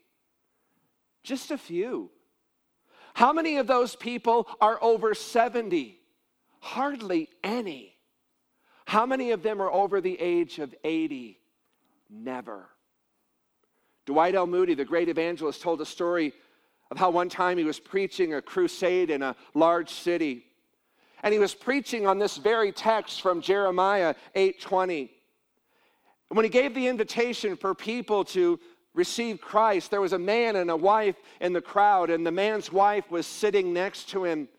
Just 1.23 1.51
a 1.51 1.57
few. 1.57 2.09
How 3.17 3.33
many 3.33 3.57
of 3.57 3.65
those 3.65 3.95
people 3.95 4.47
are 4.61 4.77
over 4.79 5.15
70? 5.15 5.99
Hardly 6.59 7.29
any. 7.43 7.95
How 8.85 9.07
many 9.07 9.31
of 9.31 9.41
them 9.41 9.59
are 9.59 9.71
over 9.71 10.01
the 10.01 10.21
age 10.21 10.59
of 10.59 10.75
80? 10.83 11.39
Never. 12.11 12.69
Dwight 14.05 14.35
L. 14.35 14.45
Moody, 14.45 14.75
the 14.75 14.85
great 14.85 15.09
evangelist, 15.09 15.63
told 15.63 15.81
a 15.81 15.85
story 15.85 16.31
of 16.91 16.99
how 16.99 17.09
one 17.09 17.27
time 17.27 17.57
he 17.57 17.63
was 17.63 17.79
preaching 17.79 18.35
a 18.35 18.41
crusade 18.41 19.09
in 19.09 19.23
a 19.23 19.35
large 19.55 19.89
city. 19.89 20.45
And 21.23 21.33
he 21.33 21.39
was 21.39 21.55
preaching 21.55 22.05
on 22.05 22.19
this 22.19 22.37
very 22.37 22.71
text 22.71 23.21
from 23.23 23.41
Jeremiah 23.41 24.13
8:20. 24.35 25.09
And 26.29 26.37
when 26.37 26.43
he 26.43 26.49
gave 26.49 26.75
the 26.75 26.85
invitation 26.85 27.55
for 27.55 27.73
people 27.73 28.25
to 28.25 28.59
receive 28.97 29.39
Christ, 29.39 29.91
there 29.91 30.01
was 30.01 30.13
a 30.13 30.19
man 30.19 30.55
and 30.55 30.71
a 30.71 30.75
wife 30.75 31.15
in 31.39 31.53
the 31.53 31.61
crowd, 31.61 32.09
and 32.09 32.25
the 32.25 32.31
man's 32.31 32.71
wife 32.71 33.09
was 33.11 33.27
sitting 33.27 33.71
next 33.71 34.09
to 34.09 34.25
him. 34.25 34.49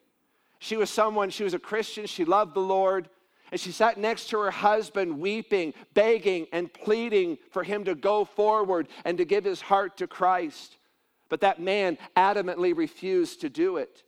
She 0.61 0.77
was 0.77 0.89
someone, 0.89 1.31
she 1.31 1.45
was 1.45 1.55
a 1.55 1.59
Christian, 1.59 2.07
she 2.07 2.25
loved 2.25 2.55
the 2.55 2.61
Lord, 2.61 3.09
and 3.51 3.61
she 3.61 3.73
sat 3.73 3.99
next 3.99 4.31
to 4.31 4.39
her 4.39 4.51
husband, 4.51 5.19
weeping, 5.19 5.75
begging, 5.95 6.47
and 6.53 6.73
pleading 6.73 7.39
for 7.51 7.65
him 7.65 7.85
to 7.85 7.95
go 7.95 8.25
forward 8.25 8.89
and 9.05 9.19
to 9.19 9.25
give 9.25 9.45
his 9.45 9.61
heart 9.61 9.97
to 9.99 10.07
Christ. 10.07 10.77
But 11.29 11.41
that 11.41 11.61
man 11.61 11.99
adamantly 12.17 12.77
refused 12.77 13.41
to 13.41 13.49
do 13.49 13.77
it. 13.79 14.03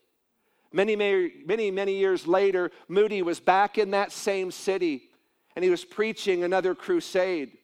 Many, 0.73 0.95
many, 0.95 1.71
many 1.71 1.95
years 1.97 2.27
later, 2.27 2.71
Moody 2.87 3.23
was 3.23 3.41
back 3.41 3.79
in 3.79 3.91
that 3.91 4.13
same 4.13 4.51
city 4.51 5.11
and 5.57 5.65
he 5.65 5.71
was 5.71 5.85
preaching 5.85 6.45
another 6.45 6.75
crusade. 6.75 7.59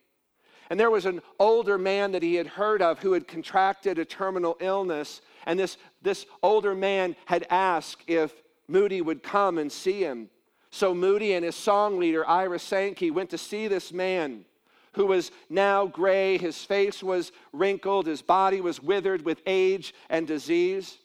And 0.71 0.79
there 0.79 0.91
was 0.91 1.07
an 1.07 1.23
older 1.39 1.79
man 1.79 2.13
that 2.13 2.23
he 2.23 2.35
had 2.35 2.47
heard 2.47 2.83
of 2.83 2.99
who 2.99 3.13
had 3.13 3.29
contracted 3.29 3.99
a 3.99 4.05
terminal 4.05 4.57
illness. 4.61 5.21
And 5.47 5.59
this, 5.59 5.77
this 6.03 6.27
older 6.43 6.75
man 6.75 7.15
had 7.27 7.47
asked 7.51 8.03
if 8.07 8.35
Moody 8.69 9.01
would 9.01 9.23
come 9.23 9.59
and 9.59 9.71
see 9.71 10.01
him. 10.01 10.29
So 10.71 10.95
Moody 10.95 11.35
and 11.35 11.45
his 11.45 11.55
song 11.55 11.99
leader, 11.99 12.27
Ira 12.29 12.59
Sankey, 12.59 13.11
went 13.11 13.31
to 13.31 13.39
see 13.39 13.69
this 13.69 13.93
man 13.93 14.45
who 14.93 15.07
was 15.07 15.31
now 15.49 15.87
gray. 15.87 16.39
His 16.39 16.65
face 16.65 17.03
was 17.03 17.31
wrinkled, 17.53 18.07
his 18.07 18.23
body 18.23 18.61
was 18.61 18.83
withered 18.83 19.25
with 19.25 19.43
age 19.47 19.95
and 20.11 20.27
disease. 20.27 20.99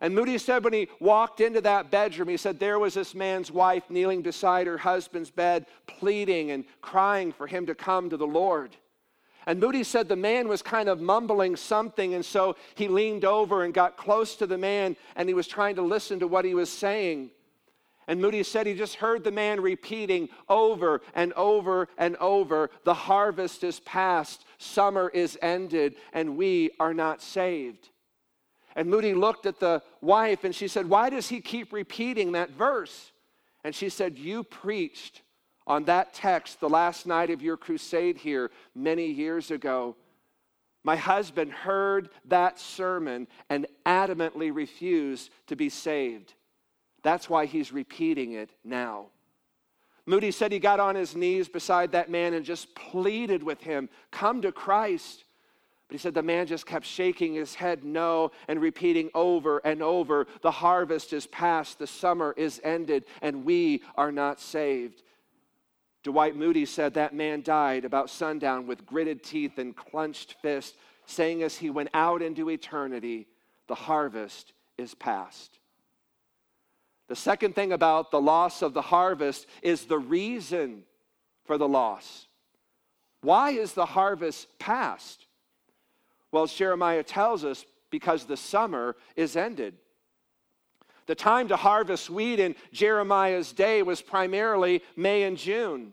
And 0.00 0.14
Moody 0.14 0.38
said 0.38 0.64
when 0.64 0.72
he 0.72 0.88
walked 0.98 1.40
into 1.40 1.60
that 1.60 1.90
bedroom, 1.90 2.28
he 2.28 2.38
said 2.38 2.58
there 2.58 2.78
was 2.78 2.94
this 2.94 3.14
man's 3.14 3.50
wife 3.50 3.90
kneeling 3.90 4.22
beside 4.22 4.66
her 4.66 4.78
husband's 4.78 5.30
bed, 5.30 5.66
pleading 5.86 6.50
and 6.52 6.64
crying 6.80 7.32
for 7.32 7.46
him 7.46 7.66
to 7.66 7.74
come 7.74 8.08
to 8.08 8.16
the 8.16 8.26
Lord. 8.26 8.76
And 9.46 9.60
Moody 9.60 9.84
said 9.84 10.08
the 10.08 10.16
man 10.16 10.48
was 10.48 10.62
kind 10.62 10.88
of 10.88 11.00
mumbling 11.00 11.56
something, 11.56 12.14
and 12.14 12.24
so 12.24 12.56
he 12.74 12.88
leaned 12.88 13.24
over 13.24 13.64
and 13.64 13.74
got 13.74 13.96
close 13.96 14.36
to 14.36 14.46
the 14.46 14.58
man, 14.58 14.96
and 15.16 15.28
he 15.28 15.34
was 15.34 15.46
trying 15.46 15.76
to 15.76 15.82
listen 15.82 16.20
to 16.20 16.26
what 16.26 16.44
he 16.44 16.54
was 16.54 16.70
saying. 16.70 17.30
And 18.06 18.20
Moody 18.20 18.42
said 18.42 18.66
he 18.66 18.74
just 18.74 18.96
heard 18.96 19.22
the 19.22 19.30
man 19.30 19.60
repeating 19.60 20.30
over 20.48 21.00
and 21.14 21.32
over 21.34 21.88
and 21.96 22.16
over 22.16 22.70
the 22.84 22.94
harvest 22.94 23.64
is 23.64 23.80
past, 23.80 24.44
summer 24.58 25.10
is 25.12 25.38
ended, 25.42 25.94
and 26.12 26.36
we 26.36 26.70
are 26.80 26.94
not 26.94 27.22
saved. 27.22 27.90
And 28.76 28.88
Moody 28.88 29.14
looked 29.14 29.46
at 29.46 29.60
the 29.60 29.82
wife 30.00 30.44
and 30.44 30.54
she 30.54 30.68
said, 30.68 30.88
Why 30.88 31.10
does 31.10 31.28
he 31.28 31.40
keep 31.40 31.72
repeating 31.72 32.32
that 32.32 32.50
verse? 32.50 33.12
And 33.64 33.74
she 33.74 33.88
said, 33.88 34.18
You 34.18 34.44
preached 34.44 35.22
on 35.66 35.84
that 35.84 36.14
text 36.14 36.60
the 36.60 36.68
last 36.68 37.06
night 37.06 37.30
of 37.30 37.42
your 37.42 37.56
crusade 37.56 38.18
here 38.18 38.50
many 38.74 39.06
years 39.06 39.50
ago. 39.50 39.96
My 40.82 40.96
husband 40.96 41.52
heard 41.52 42.08
that 42.26 42.58
sermon 42.58 43.28
and 43.50 43.66
adamantly 43.84 44.54
refused 44.54 45.30
to 45.48 45.56
be 45.56 45.68
saved. 45.68 46.34
That's 47.02 47.28
why 47.28 47.46
he's 47.46 47.72
repeating 47.72 48.32
it 48.32 48.50
now. 48.64 49.06
Moody 50.06 50.30
said 50.30 50.52
he 50.52 50.58
got 50.58 50.80
on 50.80 50.94
his 50.94 51.14
knees 51.14 51.48
beside 51.48 51.92
that 51.92 52.10
man 52.10 52.34
and 52.34 52.44
just 52.44 52.74
pleaded 52.74 53.42
with 53.42 53.60
him, 53.62 53.88
Come 54.10 54.42
to 54.42 54.52
Christ. 54.52 55.24
But 55.90 55.94
he 55.96 56.02
said 56.02 56.14
the 56.14 56.22
man 56.22 56.46
just 56.46 56.66
kept 56.66 56.86
shaking 56.86 57.34
his 57.34 57.56
head 57.56 57.82
no 57.82 58.30
and 58.46 58.60
repeating 58.60 59.10
over 59.12 59.58
and 59.64 59.82
over 59.82 60.28
the 60.40 60.52
harvest 60.52 61.12
is 61.12 61.26
past, 61.26 61.80
the 61.80 61.86
summer 61.88 62.32
is 62.36 62.60
ended, 62.62 63.06
and 63.20 63.44
we 63.44 63.82
are 63.96 64.12
not 64.12 64.38
saved. 64.38 65.02
Dwight 66.04 66.36
Moody 66.36 66.64
said 66.64 66.94
that 66.94 67.12
man 67.12 67.42
died 67.42 67.84
about 67.84 68.08
sundown 68.08 68.68
with 68.68 68.86
gritted 68.86 69.24
teeth 69.24 69.58
and 69.58 69.74
clenched 69.74 70.36
fist, 70.40 70.76
saying 71.06 71.42
as 71.42 71.56
he 71.56 71.70
went 71.70 71.90
out 71.92 72.22
into 72.22 72.50
eternity, 72.50 73.26
the 73.66 73.74
harvest 73.74 74.52
is 74.78 74.94
past. 74.94 75.58
The 77.08 77.16
second 77.16 77.56
thing 77.56 77.72
about 77.72 78.12
the 78.12 78.20
loss 78.20 78.62
of 78.62 78.74
the 78.74 78.82
harvest 78.82 79.44
is 79.60 79.86
the 79.86 79.98
reason 79.98 80.84
for 81.46 81.58
the 81.58 81.66
loss. 81.66 82.28
Why 83.22 83.50
is 83.50 83.72
the 83.72 83.86
harvest 83.86 84.46
past? 84.60 85.26
Well, 86.32 86.46
Jeremiah 86.46 87.02
tells 87.02 87.44
us, 87.44 87.64
because 87.90 88.24
the 88.24 88.36
summer 88.36 88.96
is 89.16 89.36
ended. 89.36 89.74
The 91.06 91.14
time 91.14 91.48
to 91.48 91.56
harvest 91.56 92.08
wheat 92.08 92.38
in 92.38 92.54
Jeremiah's 92.72 93.52
day 93.52 93.82
was 93.82 94.00
primarily 94.00 94.82
May 94.96 95.24
and 95.24 95.36
June. 95.36 95.92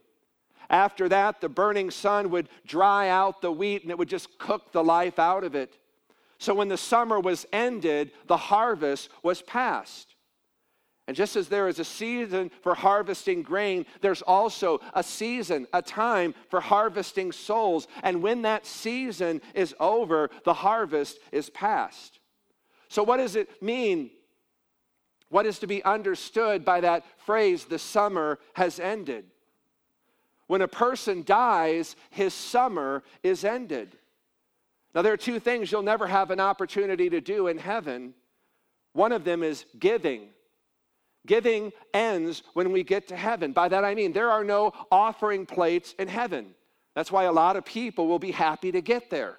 After 0.70 1.10
that, 1.10 1.42
the 1.42 1.50
burning 1.50 1.90
sun 1.90 2.30
would 2.30 2.50
dry 2.66 3.10
out 3.10 3.42
the 3.42 3.52
wheat 3.52 3.82
and 3.82 3.92
it 3.92 3.98
would 3.98 4.10
just 4.10 4.38
cook 4.38 4.72
the 4.72 4.84
life 4.84 5.18
out 5.18 5.44
of 5.44 5.56
it. 5.56 5.78
So 6.38 6.54
when 6.54 6.68
the 6.68 6.78
summer 6.78 7.20
was 7.20 7.48
ended, 7.52 8.12
the 8.28 8.38
harvest 8.38 9.10
was 9.24 9.42
past. 9.42 10.14
And 11.08 11.16
just 11.16 11.38
as 11.38 11.48
there 11.48 11.70
is 11.70 11.80
a 11.80 11.86
season 11.86 12.52
for 12.62 12.76
harvesting 12.76 13.42
grain, 13.42 13.86
there's 14.02 14.22
also 14.22 14.82
a 14.94 15.02
season, 15.02 15.66
a 15.72 15.82
time 15.82 16.36
for 16.50 16.60
harvesting 16.60 17.32
souls. 17.32 17.88
And 18.04 18.22
when 18.22 18.42
that 18.42 18.66
season 18.66 19.42
is 19.56 19.74
over, 19.80 20.30
the 20.44 20.54
harvest 20.54 21.20
is 21.32 21.50
past. 21.50 22.20
So, 22.90 23.04
what 23.04 23.18
does 23.18 23.38
it 23.38 23.62
mean? 23.62 24.10
What 25.30 25.46
is 25.46 25.60
to 25.60 25.68
be 25.68 25.84
understood 25.84 26.66
by 26.66 26.82
that 26.82 27.06
phrase, 27.26 27.66
the 27.66 27.80
summer 27.80 28.40
has 28.54 28.80
ended? 28.80 29.26
When 30.48 30.62
a 30.62 30.68
person 30.68 31.24
dies, 31.24 31.96
his 32.10 32.34
summer 32.34 33.04
is 33.24 33.44
ended. 33.44 33.98
Now, 34.94 35.02
there 35.02 35.14
are 35.14 35.18
two 35.18 35.40
things 35.40 35.72
you'll 35.72 35.84
never 35.84 36.08
have 36.08 36.32
an 36.32 36.40
opportunity 36.40 37.10
to 37.10 37.22
do 37.22 37.48
in 37.48 37.58
heaven. 37.58 38.14
One 38.94 39.12
of 39.12 39.26
them 39.26 39.44
is 39.44 39.66
giving. 39.78 40.30
Giving 41.28 41.72
ends 41.94 42.42
when 42.54 42.72
we 42.72 42.84
get 42.84 43.08
to 43.10 43.16
heaven. 43.16 43.52
By 43.52 43.68
that 43.70 43.86
I 43.86 43.94
mean 43.94 44.14
there 44.14 44.32
are 44.32 44.44
no 44.44 44.74
offering 44.92 45.46
plates 45.46 45.94
in 46.00 46.08
heaven. 46.08 46.56
That's 46.96 47.12
why 47.12 47.26
a 47.26 47.32
lot 47.32 47.56
of 47.56 47.64
people 47.64 48.08
will 48.08 48.18
be 48.18 48.32
happy 48.32 48.72
to 48.72 48.82
get 48.82 49.12
there. 49.12 49.38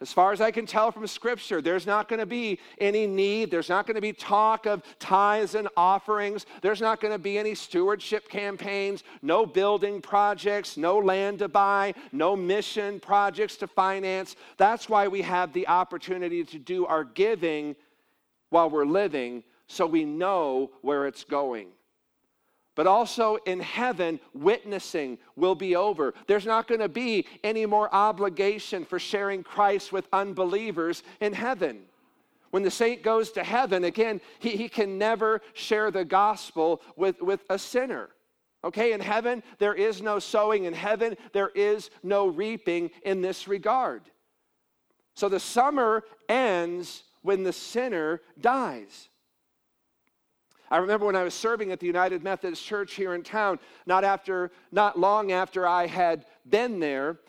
As 0.00 0.12
far 0.12 0.32
as 0.32 0.40
I 0.40 0.50
can 0.50 0.66
tell 0.66 0.92
from 0.92 1.06
Scripture, 1.06 1.62
there's 1.62 1.86
not 1.86 2.08
going 2.08 2.20
to 2.20 2.26
be 2.26 2.58
any 2.78 3.06
need. 3.06 3.50
There's 3.50 3.68
not 3.68 3.86
going 3.86 3.94
to 3.94 4.00
be 4.00 4.12
talk 4.12 4.66
of 4.66 4.82
tithes 4.98 5.54
and 5.54 5.66
offerings. 5.76 6.46
There's 6.62 6.80
not 6.80 7.00
going 7.00 7.12
to 7.12 7.18
be 7.18 7.38
any 7.38 7.54
stewardship 7.54 8.28
campaigns, 8.28 9.02
no 9.22 9.46
building 9.46 10.02
projects, 10.02 10.76
no 10.76 10.98
land 10.98 11.38
to 11.38 11.48
buy, 11.48 11.94
no 12.12 12.36
mission 12.36 13.00
projects 13.00 13.56
to 13.56 13.66
finance. 13.66 14.36
That's 14.58 14.88
why 14.88 15.08
we 15.08 15.22
have 15.22 15.52
the 15.52 15.68
opportunity 15.68 16.44
to 16.44 16.58
do 16.58 16.86
our 16.86 17.04
giving 17.04 17.74
while 18.50 18.68
we're 18.68 18.84
living 18.84 19.42
so 19.74 19.86
we 19.86 20.04
know 20.04 20.70
where 20.82 21.06
it's 21.06 21.24
going. 21.24 21.68
But 22.76 22.86
also 22.86 23.36
in 23.46 23.60
heaven, 23.60 24.18
witnessing 24.32 25.18
will 25.36 25.54
be 25.54 25.76
over. 25.76 26.12
There's 26.26 26.46
not 26.46 26.66
going 26.66 26.80
to 26.80 26.88
be 26.88 27.26
any 27.44 27.66
more 27.66 27.92
obligation 27.94 28.84
for 28.84 28.98
sharing 28.98 29.42
Christ 29.44 29.92
with 29.92 30.08
unbelievers 30.12 31.02
in 31.20 31.32
heaven. 31.32 31.82
When 32.50 32.62
the 32.62 32.70
saint 32.70 33.02
goes 33.02 33.32
to 33.32 33.44
heaven, 33.44 33.84
again, 33.84 34.20
he, 34.38 34.50
he 34.50 34.68
can 34.68 34.98
never 34.98 35.40
share 35.54 35.90
the 35.90 36.04
gospel 36.04 36.82
with, 36.96 37.20
with 37.20 37.40
a 37.50 37.58
sinner. 37.58 38.10
Okay, 38.64 38.92
in 38.92 39.00
heaven, 39.00 39.42
there 39.58 39.74
is 39.74 40.00
no 40.00 40.18
sowing. 40.18 40.64
In 40.64 40.72
heaven, 40.72 41.16
there 41.32 41.50
is 41.54 41.90
no 42.02 42.26
reaping 42.26 42.90
in 43.04 43.20
this 43.20 43.46
regard. 43.46 44.02
So 45.14 45.28
the 45.28 45.40
summer 45.40 46.02
ends 46.28 47.04
when 47.22 47.42
the 47.42 47.52
sinner 47.52 48.20
dies. 48.40 49.08
I 50.74 50.78
remember 50.78 51.06
when 51.06 51.14
I 51.14 51.22
was 51.22 51.34
serving 51.34 51.70
at 51.70 51.78
the 51.78 51.86
United 51.86 52.24
Methodist 52.24 52.66
Church 52.66 52.94
here 52.94 53.14
in 53.14 53.22
town, 53.22 53.60
not 53.86 54.02
after 54.02 54.50
not 54.72 54.98
long 54.98 55.30
after 55.30 55.68
I 55.68 55.86
had 55.86 56.26
been 56.50 56.80
there, 56.80 57.20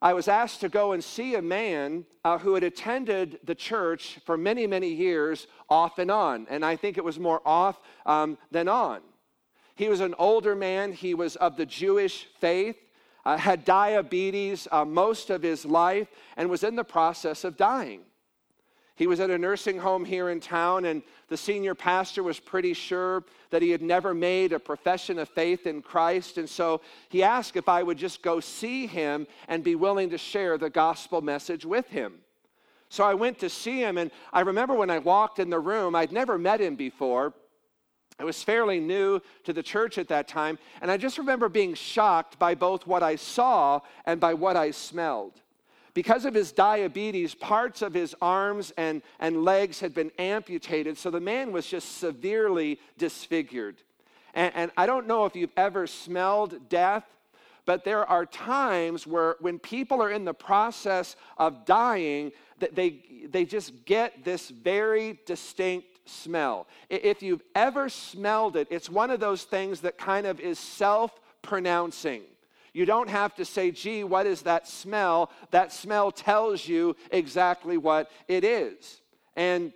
I 0.00 0.14
was 0.14 0.26
asked 0.26 0.62
to 0.62 0.70
go 0.70 0.92
and 0.92 1.04
see 1.04 1.34
a 1.34 1.42
man 1.42 2.06
uh, 2.24 2.38
who 2.38 2.54
had 2.54 2.64
attended 2.64 3.40
the 3.44 3.54
church 3.54 4.20
for 4.24 4.38
many, 4.38 4.66
many 4.66 4.88
years, 4.88 5.48
off 5.68 5.98
and 5.98 6.10
on. 6.10 6.46
And 6.48 6.64
I 6.64 6.76
think 6.76 6.96
it 6.96 7.04
was 7.04 7.18
more 7.18 7.42
off 7.44 7.78
um, 8.06 8.38
than 8.50 8.68
on. 8.68 9.02
He 9.74 9.90
was 9.90 10.00
an 10.00 10.14
older 10.18 10.54
man, 10.54 10.92
he 10.92 11.12
was 11.12 11.36
of 11.36 11.58
the 11.58 11.66
Jewish 11.66 12.26
faith, 12.40 12.78
uh, 13.26 13.36
had 13.36 13.66
diabetes 13.66 14.66
uh, 14.72 14.86
most 14.86 15.28
of 15.28 15.42
his 15.42 15.66
life, 15.66 16.08
and 16.38 16.48
was 16.48 16.64
in 16.64 16.74
the 16.74 16.84
process 16.84 17.44
of 17.44 17.58
dying. 17.58 18.00
He 18.98 19.06
was 19.06 19.20
at 19.20 19.30
a 19.30 19.38
nursing 19.38 19.78
home 19.78 20.04
here 20.04 20.28
in 20.28 20.40
town, 20.40 20.84
and 20.84 21.02
the 21.28 21.36
senior 21.36 21.74
pastor 21.74 22.22
was 22.22 22.40
pretty 22.40 22.72
sure 22.72 23.24
that 23.50 23.62
he 23.62 23.70
had 23.70 23.82
never 23.82 24.14
made 24.14 24.52
a 24.52 24.58
profession 24.58 25.18
of 25.18 25.28
faith 25.28 25.66
in 25.66 25.82
Christ. 25.82 26.38
And 26.38 26.48
so 26.48 26.80
he 27.08 27.22
asked 27.22 27.56
if 27.56 27.68
I 27.68 27.82
would 27.82 27.98
just 27.98 28.22
go 28.22 28.40
see 28.40 28.86
him 28.86 29.26
and 29.46 29.62
be 29.62 29.74
willing 29.74 30.10
to 30.10 30.18
share 30.18 30.58
the 30.58 30.70
gospel 30.70 31.20
message 31.20 31.64
with 31.64 31.86
him. 31.88 32.14
So 32.88 33.04
I 33.04 33.12
went 33.14 33.38
to 33.40 33.50
see 33.50 33.80
him, 33.80 33.98
and 33.98 34.10
I 34.32 34.40
remember 34.40 34.74
when 34.74 34.88
I 34.88 34.98
walked 34.98 35.38
in 35.38 35.50
the 35.50 35.60
room, 35.60 35.94
I'd 35.94 36.12
never 36.12 36.38
met 36.38 36.60
him 36.60 36.74
before. 36.74 37.34
I 38.18 38.24
was 38.24 38.42
fairly 38.42 38.80
new 38.80 39.20
to 39.44 39.52
the 39.52 39.62
church 39.62 39.98
at 39.98 40.08
that 40.08 40.26
time, 40.26 40.58
and 40.80 40.90
I 40.90 40.96
just 40.96 41.18
remember 41.18 41.48
being 41.48 41.74
shocked 41.74 42.38
by 42.38 42.54
both 42.54 42.86
what 42.86 43.02
I 43.02 43.16
saw 43.16 43.80
and 44.06 44.18
by 44.18 44.34
what 44.34 44.56
I 44.56 44.70
smelled. 44.70 45.40
Because 45.94 46.24
of 46.24 46.34
his 46.34 46.52
diabetes, 46.52 47.34
parts 47.34 47.82
of 47.82 47.94
his 47.94 48.14
arms 48.20 48.72
and, 48.76 49.02
and 49.18 49.44
legs 49.44 49.80
had 49.80 49.94
been 49.94 50.12
amputated, 50.18 50.98
so 50.98 51.10
the 51.10 51.20
man 51.20 51.52
was 51.52 51.66
just 51.66 51.98
severely 51.98 52.78
disfigured. 52.96 53.76
And, 54.34 54.52
and 54.54 54.70
I 54.76 54.86
don't 54.86 55.06
know 55.06 55.24
if 55.24 55.34
you've 55.34 55.52
ever 55.56 55.86
smelled 55.86 56.68
death, 56.68 57.04
but 57.64 57.84
there 57.84 58.06
are 58.06 58.24
times 58.24 59.06
where 59.06 59.36
when 59.40 59.58
people 59.58 60.02
are 60.02 60.10
in 60.10 60.24
the 60.24 60.34
process 60.34 61.16
of 61.36 61.64
dying, 61.66 62.32
that 62.60 62.74
they, 62.74 63.00
they 63.28 63.44
just 63.44 63.84
get 63.84 64.24
this 64.24 64.48
very 64.48 65.18
distinct 65.26 65.86
smell. 66.08 66.66
If 66.88 67.22
you've 67.22 67.42
ever 67.54 67.88
smelled 67.88 68.56
it, 68.56 68.68
it's 68.70 68.88
one 68.88 69.10
of 69.10 69.20
those 69.20 69.44
things 69.44 69.80
that 69.80 69.98
kind 69.98 70.26
of 70.26 70.40
is 70.40 70.58
self 70.58 71.12
pronouncing. 71.42 72.22
You 72.78 72.86
don't 72.86 73.10
have 73.10 73.34
to 73.34 73.44
say, 73.44 73.72
gee, 73.72 74.04
what 74.04 74.24
is 74.24 74.42
that 74.42 74.68
smell? 74.68 75.32
That 75.50 75.72
smell 75.72 76.12
tells 76.12 76.68
you 76.68 76.94
exactly 77.10 77.76
what 77.76 78.08
it 78.28 78.44
is. 78.44 79.00
And 79.34 79.72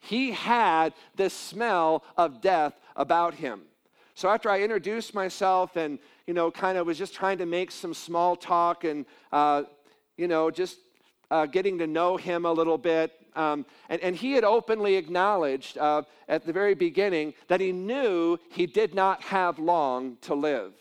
he 0.00 0.32
had 0.32 0.92
this 1.14 1.32
smell 1.32 2.02
of 2.16 2.40
death 2.40 2.74
about 2.96 3.34
him. 3.34 3.60
So 4.16 4.28
after 4.28 4.50
I 4.50 4.62
introduced 4.62 5.14
myself 5.14 5.76
and, 5.76 6.00
you 6.26 6.34
know, 6.34 6.50
kind 6.50 6.76
of 6.76 6.88
was 6.88 6.98
just 6.98 7.14
trying 7.14 7.38
to 7.38 7.46
make 7.46 7.70
some 7.70 7.94
small 7.94 8.34
talk 8.34 8.82
and, 8.82 9.06
uh, 9.30 9.62
you 10.16 10.26
know, 10.26 10.50
just 10.50 10.78
uh, 11.30 11.46
getting 11.46 11.78
to 11.78 11.86
know 11.86 12.16
him 12.16 12.44
a 12.44 12.52
little 12.52 12.76
bit. 12.76 13.12
Um, 13.36 13.64
and, 13.88 14.00
and, 14.00 14.16
he 14.16 14.32
had 14.32 14.42
openly 14.42 14.96
acknowledged 14.96 15.78
uh, 15.78 16.02
at 16.26 16.44
the 16.44 16.52
very 16.52 16.74
beginning 16.74 17.34
that 17.46 17.60
he 17.60 17.70
knew 17.70 18.38
he 18.50 18.66
did 18.66 18.96
not 18.96 19.22
have 19.22 19.60
long 19.60 20.16
to 20.22 20.34
live. 20.34 20.72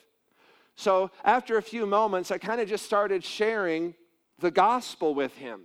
So 0.76 1.12
after 1.24 1.58
a 1.58 1.62
few 1.62 1.86
moments, 1.86 2.32
I 2.32 2.38
kind 2.38 2.60
of 2.60 2.68
just 2.68 2.86
started 2.86 3.24
sharing 3.24 3.94
the 4.40 4.52
gospel 4.52 5.16
with 5.16 5.36
him. 5.38 5.62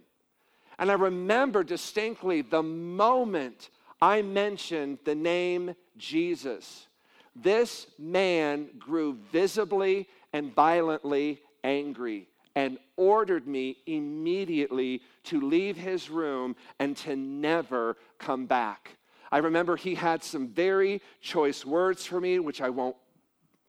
And 0.79 0.91
I 0.91 0.95
remember 0.95 1.65
distinctly 1.65 2.43
the 2.43 2.63
moment 2.63 3.71
I 4.01 4.23
mentioned 4.23 4.99
the 5.05 5.15
name 5.15 5.75
Jesus. 5.99 6.87
This 7.37 7.87
man 7.99 8.71
grew 8.79 9.19
visibly 9.31 10.09
and 10.33 10.55
violently 10.55 11.43
angry 11.63 12.29
and 12.55 12.79
ordered 12.97 13.47
me 13.47 13.77
immediately 13.87 15.03
to 15.25 15.41
leave 15.41 15.77
his 15.77 16.11
room 16.11 16.57
and 16.79 16.97
to 16.97 17.15
never 17.15 17.97
come 18.19 18.47
back. 18.47 18.97
I 19.31 19.39
remember 19.39 19.77
he 19.77 19.95
had 19.95 20.25
some 20.25 20.49
very 20.49 21.01
choice 21.21 21.65
words 21.65 22.05
for 22.05 22.21
me, 22.21 22.39
which 22.41 22.61
I 22.61 22.71
won't 22.71 22.97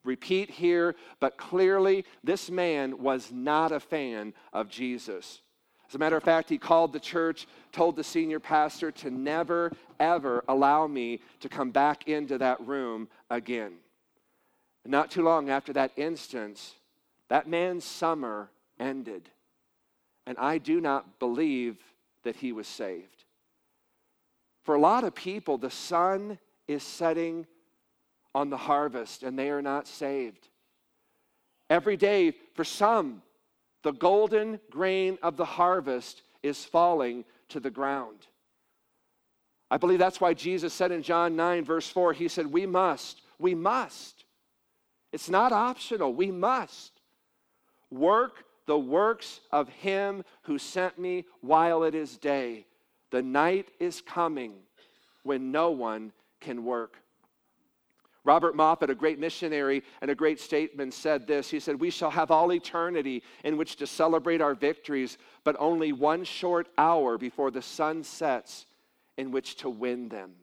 repeat 0.03 0.49
here, 0.49 0.95
but 1.19 1.37
clearly 1.37 2.05
this 2.23 2.49
man 2.49 3.01
was 3.01 3.31
not 3.31 3.71
a 3.71 3.79
fan 3.79 4.33
of 4.53 4.69
Jesus. 4.69 5.41
As 5.87 5.95
a 5.95 5.99
matter 5.99 6.15
of 6.15 6.23
fact, 6.23 6.49
he 6.49 6.57
called 6.57 6.93
the 6.93 6.99
church, 6.99 7.47
told 7.71 7.95
the 7.95 8.03
senior 8.03 8.39
pastor 8.39 8.91
to 8.91 9.11
never, 9.11 9.71
ever 9.99 10.43
allow 10.47 10.87
me 10.87 11.19
to 11.41 11.49
come 11.49 11.71
back 11.71 12.07
into 12.07 12.37
that 12.37 12.65
room 12.65 13.09
again. 13.29 13.73
not 14.85 15.11
too 15.11 15.21
long 15.21 15.49
after 15.49 15.73
that 15.73 15.91
instance, 15.97 16.75
that 17.27 17.47
man's 17.47 17.83
summer 17.83 18.49
ended. 18.79 19.29
And 20.25 20.37
I 20.37 20.57
do 20.57 20.79
not 20.79 21.19
believe 21.19 21.77
that 22.23 22.37
he 22.37 22.51
was 22.51 22.67
saved. 22.67 23.25
For 24.63 24.75
a 24.75 24.79
lot 24.79 25.03
of 25.03 25.13
people, 25.13 25.57
the 25.57 25.69
sun 25.69 26.39
is 26.67 26.83
setting 26.83 27.47
on 28.33 28.49
the 28.49 28.57
harvest 28.57 29.23
and 29.23 29.37
they 29.37 29.49
are 29.49 29.61
not 29.61 29.87
saved. 29.87 30.47
Every 31.69 31.97
day, 31.97 32.33
for 32.53 32.63
some, 32.63 33.21
the 33.83 33.93
golden 33.93 34.59
grain 34.69 35.17
of 35.23 35.37
the 35.37 35.45
harvest 35.45 36.21
is 36.43 36.65
falling 36.65 37.23
to 37.49 37.59
the 37.59 37.69
ground. 37.69 38.27
I 39.69 39.77
believe 39.77 39.99
that's 39.99 40.19
why 40.19 40.33
Jesus 40.33 40.73
said 40.73 40.91
in 40.91 41.01
John 41.01 41.35
9, 41.35 41.63
verse 41.63 41.87
4, 41.87 42.13
He 42.13 42.27
said, 42.27 42.47
We 42.47 42.65
must, 42.65 43.21
we 43.39 43.55
must. 43.55 44.25
It's 45.13 45.29
not 45.29 45.51
optional, 45.51 46.13
we 46.13 46.31
must 46.31 46.91
work 47.89 48.45
the 48.65 48.77
works 48.77 49.41
of 49.51 49.67
Him 49.69 50.23
who 50.43 50.57
sent 50.57 50.97
me 50.97 51.25
while 51.41 51.83
it 51.83 51.95
is 51.95 52.17
day. 52.17 52.65
The 53.11 53.21
night 53.21 53.69
is 53.79 54.01
coming 54.01 54.53
when 55.23 55.51
no 55.51 55.71
one 55.71 56.13
can 56.39 56.63
work. 56.63 56.97
Robert 58.23 58.55
Moffat, 58.55 58.89
a 58.89 58.95
great 58.95 59.19
missionary 59.19 59.83
and 60.01 60.11
a 60.11 60.15
great 60.15 60.39
statesman, 60.39 60.91
said 60.91 61.25
this. 61.25 61.49
He 61.49 61.59
said, 61.59 61.79
We 61.79 61.89
shall 61.89 62.11
have 62.11 62.29
all 62.29 62.53
eternity 62.53 63.23
in 63.43 63.57
which 63.57 63.77
to 63.77 63.87
celebrate 63.87 64.41
our 64.41 64.53
victories, 64.53 65.17
but 65.43 65.55
only 65.57 65.91
one 65.91 66.23
short 66.23 66.67
hour 66.77 67.17
before 67.17 67.49
the 67.49 67.63
sun 67.63 68.03
sets 68.03 68.67
in 69.17 69.31
which 69.31 69.55
to 69.57 69.69
win 69.69 70.09
them. 70.09 70.33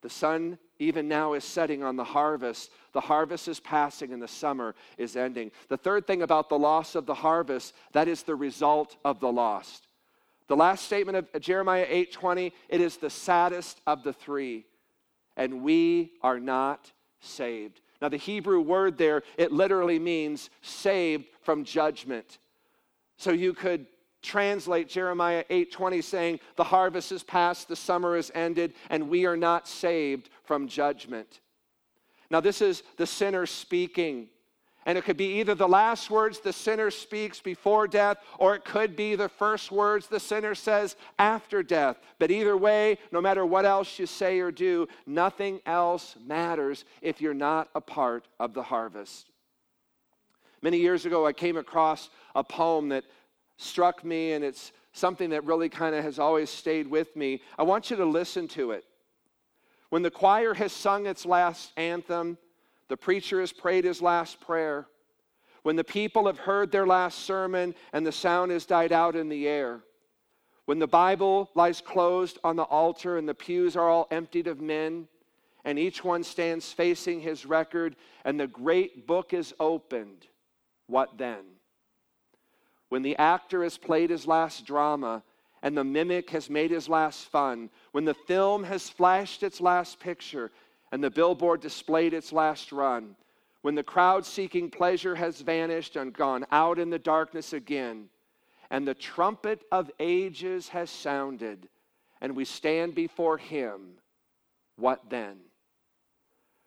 The 0.00 0.08
sun, 0.08 0.58
even 0.78 1.08
now, 1.08 1.34
is 1.34 1.44
setting 1.44 1.82
on 1.82 1.96
the 1.96 2.04
harvest. 2.04 2.70
The 2.92 3.00
harvest 3.00 3.48
is 3.48 3.60
passing 3.60 4.12
and 4.12 4.22
the 4.22 4.28
summer 4.28 4.74
is 4.96 5.16
ending. 5.16 5.50
The 5.68 5.76
third 5.76 6.06
thing 6.06 6.22
about 6.22 6.48
the 6.48 6.58
loss 6.58 6.94
of 6.94 7.04
the 7.04 7.14
harvest, 7.14 7.74
that 7.92 8.08
is 8.08 8.22
the 8.22 8.34
result 8.34 8.96
of 9.04 9.20
the 9.20 9.32
lost. 9.32 9.88
The 10.46 10.56
last 10.56 10.84
statement 10.84 11.16
of 11.18 11.40
Jeremiah 11.40 11.86
8:20, 11.88 12.52
it 12.68 12.80
is 12.80 12.96
the 12.96 13.10
saddest 13.10 13.80
of 13.86 14.02
the 14.02 14.12
three 14.12 14.66
and 15.36 15.62
we 15.62 16.12
are 16.22 16.40
not 16.40 16.92
saved. 17.20 17.80
Now, 18.00 18.08
the 18.08 18.16
Hebrew 18.16 18.60
word 18.60 18.98
there, 18.98 19.22
it 19.36 19.52
literally 19.52 19.98
means 19.98 20.50
saved 20.62 21.26
from 21.40 21.64
judgment. 21.64 22.38
So 23.16 23.30
you 23.30 23.52
could 23.54 23.86
translate 24.22 24.88
Jeremiah 24.88 25.44
8:20 25.50 26.02
saying, 26.02 26.40
"The 26.56 26.64
harvest 26.64 27.12
is 27.12 27.22
past, 27.22 27.68
the 27.68 27.76
summer 27.76 28.16
is 28.16 28.32
ended, 28.34 28.74
and 28.90 29.08
we 29.08 29.26
are 29.26 29.36
not 29.36 29.68
saved 29.68 30.30
from 30.42 30.66
judgment." 30.66 31.40
Now, 32.30 32.40
this 32.40 32.60
is 32.60 32.82
the 32.96 33.06
sinner 33.06 33.46
speaking. 33.46 34.30
And 34.86 34.98
it 34.98 35.04
could 35.04 35.16
be 35.16 35.40
either 35.40 35.54
the 35.54 35.68
last 35.68 36.10
words 36.10 36.40
the 36.40 36.52
sinner 36.52 36.90
speaks 36.90 37.40
before 37.40 37.88
death, 37.88 38.18
or 38.38 38.54
it 38.54 38.64
could 38.64 38.94
be 38.94 39.14
the 39.14 39.28
first 39.28 39.72
words 39.72 40.06
the 40.06 40.20
sinner 40.20 40.54
says 40.54 40.96
after 41.18 41.62
death. 41.62 41.96
But 42.18 42.30
either 42.30 42.56
way, 42.56 42.98
no 43.10 43.20
matter 43.20 43.46
what 43.46 43.64
else 43.64 43.98
you 43.98 44.06
say 44.06 44.40
or 44.40 44.50
do, 44.50 44.86
nothing 45.06 45.60
else 45.64 46.16
matters 46.26 46.84
if 47.00 47.20
you're 47.20 47.32
not 47.32 47.70
a 47.74 47.80
part 47.80 48.28
of 48.38 48.52
the 48.52 48.62
harvest. 48.62 49.30
Many 50.60 50.78
years 50.78 51.06
ago, 51.06 51.26
I 51.26 51.32
came 51.32 51.56
across 51.56 52.10
a 52.34 52.44
poem 52.44 52.90
that 52.90 53.04
struck 53.56 54.04
me, 54.04 54.32
and 54.32 54.44
it's 54.44 54.72
something 54.92 55.30
that 55.30 55.44
really 55.44 55.68
kind 55.68 55.94
of 55.94 56.04
has 56.04 56.18
always 56.18 56.50
stayed 56.50 56.86
with 56.86 57.14
me. 57.16 57.42
I 57.58 57.62
want 57.62 57.90
you 57.90 57.96
to 57.96 58.04
listen 58.04 58.48
to 58.48 58.72
it. 58.72 58.84
When 59.90 60.02
the 60.02 60.10
choir 60.10 60.54
has 60.54 60.72
sung 60.72 61.06
its 61.06 61.26
last 61.26 61.72
anthem, 61.76 62.38
the 62.88 62.96
preacher 62.96 63.40
has 63.40 63.52
prayed 63.52 63.84
his 63.84 64.02
last 64.02 64.40
prayer. 64.40 64.86
When 65.62 65.76
the 65.76 65.84
people 65.84 66.26
have 66.26 66.38
heard 66.38 66.70
their 66.70 66.86
last 66.86 67.20
sermon 67.20 67.74
and 67.92 68.06
the 68.06 68.12
sound 68.12 68.50
has 68.52 68.66
died 68.66 68.92
out 68.92 69.16
in 69.16 69.28
the 69.28 69.48
air. 69.48 69.80
When 70.66 70.78
the 70.78 70.86
Bible 70.86 71.50
lies 71.54 71.80
closed 71.80 72.38
on 72.44 72.56
the 72.56 72.62
altar 72.62 73.16
and 73.18 73.28
the 73.28 73.34
pews 73.34 73.76
are 73.76 73.88
all 73.88 74.08
emptied 74.10 74.46
of 74.46 74.60
men, 74.60 75.08
and 75.64 75.78
each 75.78 76.04
one 76.04 76.22
stands 76.22 76.72
facing 76.72 77.20
his 77.20 77.46
record, 77.46 77.96
and 78.24 78.38
the 78.38 78.46
great 78.46 79.06
book 79.06 79.32
is 79.32 79.54
opened, 79.58 80.26
what 80.86 81.16
then? 81.16 81.44
When 82.90 83.02
the 83.02 83.16
actor 83.16 83.62
has 83.62 83.78
played 83.78 84.10
his 84.10 84.26
last 84.26 84.66
drama, 84.66 85.22
and 85.62 85.76
the 85.76 85.84
mimic 85.84 86.28
has 86.30 86.50
made 86.50 86.70
his 86.70 86.90
last 86.90 87.24
fun, 87.30 87.70
when 87.92 88.04
the 88.04 88.12
film 88.12 88.64
has 88.64 88.90
flashed 88.90 89.42
its 89.42 89.62
last 89.62 89.98
picture, 89.98 90.52
and 90.94 91.02
the 91.02 91.10
billboard 91.10 91.60
displayed 91.60 92.14
its 92.14 92.32
last 92.32 92.70
run, 92.70 93.16
when 93.62 93.74
the 93.74 93.82
crowd 93.82 94.24
seeking 94.24 94.70
pleasure 94.70 95.16
has 95.16 95.40
vanished 95.40 95.96
and 95.96 96.12
gone 96.12 96.46
out 96.52 96.78
in 96.78 96.88
the 96.88 97.00
darkness 97.00 97.52
again, 97.52 98.08
and 98.70 98.86
the 98.86 98.94
trumpet 98.94 99.64
of 99.72 99.90
ages 99.98 100.68
has 100.68 100.88
sounded, 100.88 101.68
and 102.20 102.36
we 102.36 102.44
stand 102.44 102.94
before 102.94 103.36
him, 103.36 103.94
what 104.76 105.00
then? 105.10 105.38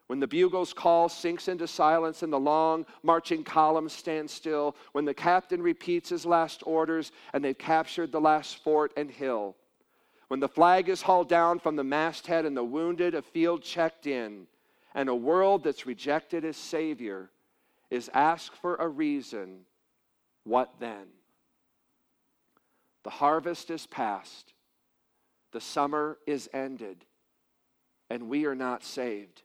When 0.08 0.20
the 0.20 0.28
bugle's 0.28 0.74
call 0.74 1.08
sinks 1.08 1.48
into 1.48 1.66
silence 1.66 2.22
and 2.22 2.34
the 2.34 2.38
long 2.38 2.86
marching 3.04 3.46
columns 3.46 3.94
stand 3.94 4.30
still, 4.30 4.76
when 4.92 5.06
the 5.06 5.14
captain 5.14 5.62
repeats 5.62 6.10
his 6.10 6.26
last 6.26 6.64
orders 6.66 7.14
and 7.32 7.42
they've 7.42 7.58
captured 7.58 8.12
the 8.12 8.20
last 8.20 8.62
fort 8.62 8.92
and 8.98 9.10
hill, 9.10 9.56
when 10.28 10.40
the 10.40 10.50
flag 10.50 10.90
is 10.90 11.02
hauled 11.02 11.30
down 11.30 11.60
from 11.60 11.76
the 11.76 11.84
masthead 11.84 12.46
and 12.46 12.56
the 12.56 12.64
wounded 12.64 13.16
a 13.16 13.22
field 13.22 13.64
checked 13.64 14.08
in, 14.08 14.48
and 14.94 15.10
a 15.10 15.16
world 15.16 15.64
that's 15.64 15.86
rejected 15.86 16.44
his 16.44 16.58
Savior 16.58 17.30
is 17.90 18.10
asked 18.14 18.56
for 18.58 18.76
a 18.76 18.88
reason, 18.88 19.62
what 20.44 20.74
then? 20.80 21.08
The 23.04 23.10
harvest 23.10 23.70
is 23.70 23.86
past, 23.88 24.54
the 25.52 25.62
summer 25.62 26.18
is 26.28 26.50
ended, 26.54 27.06
and 28.10 28.28
we 28.28 28.46
are 28.46 28.56
not 28.56 28.84
saved. 28.84 29.44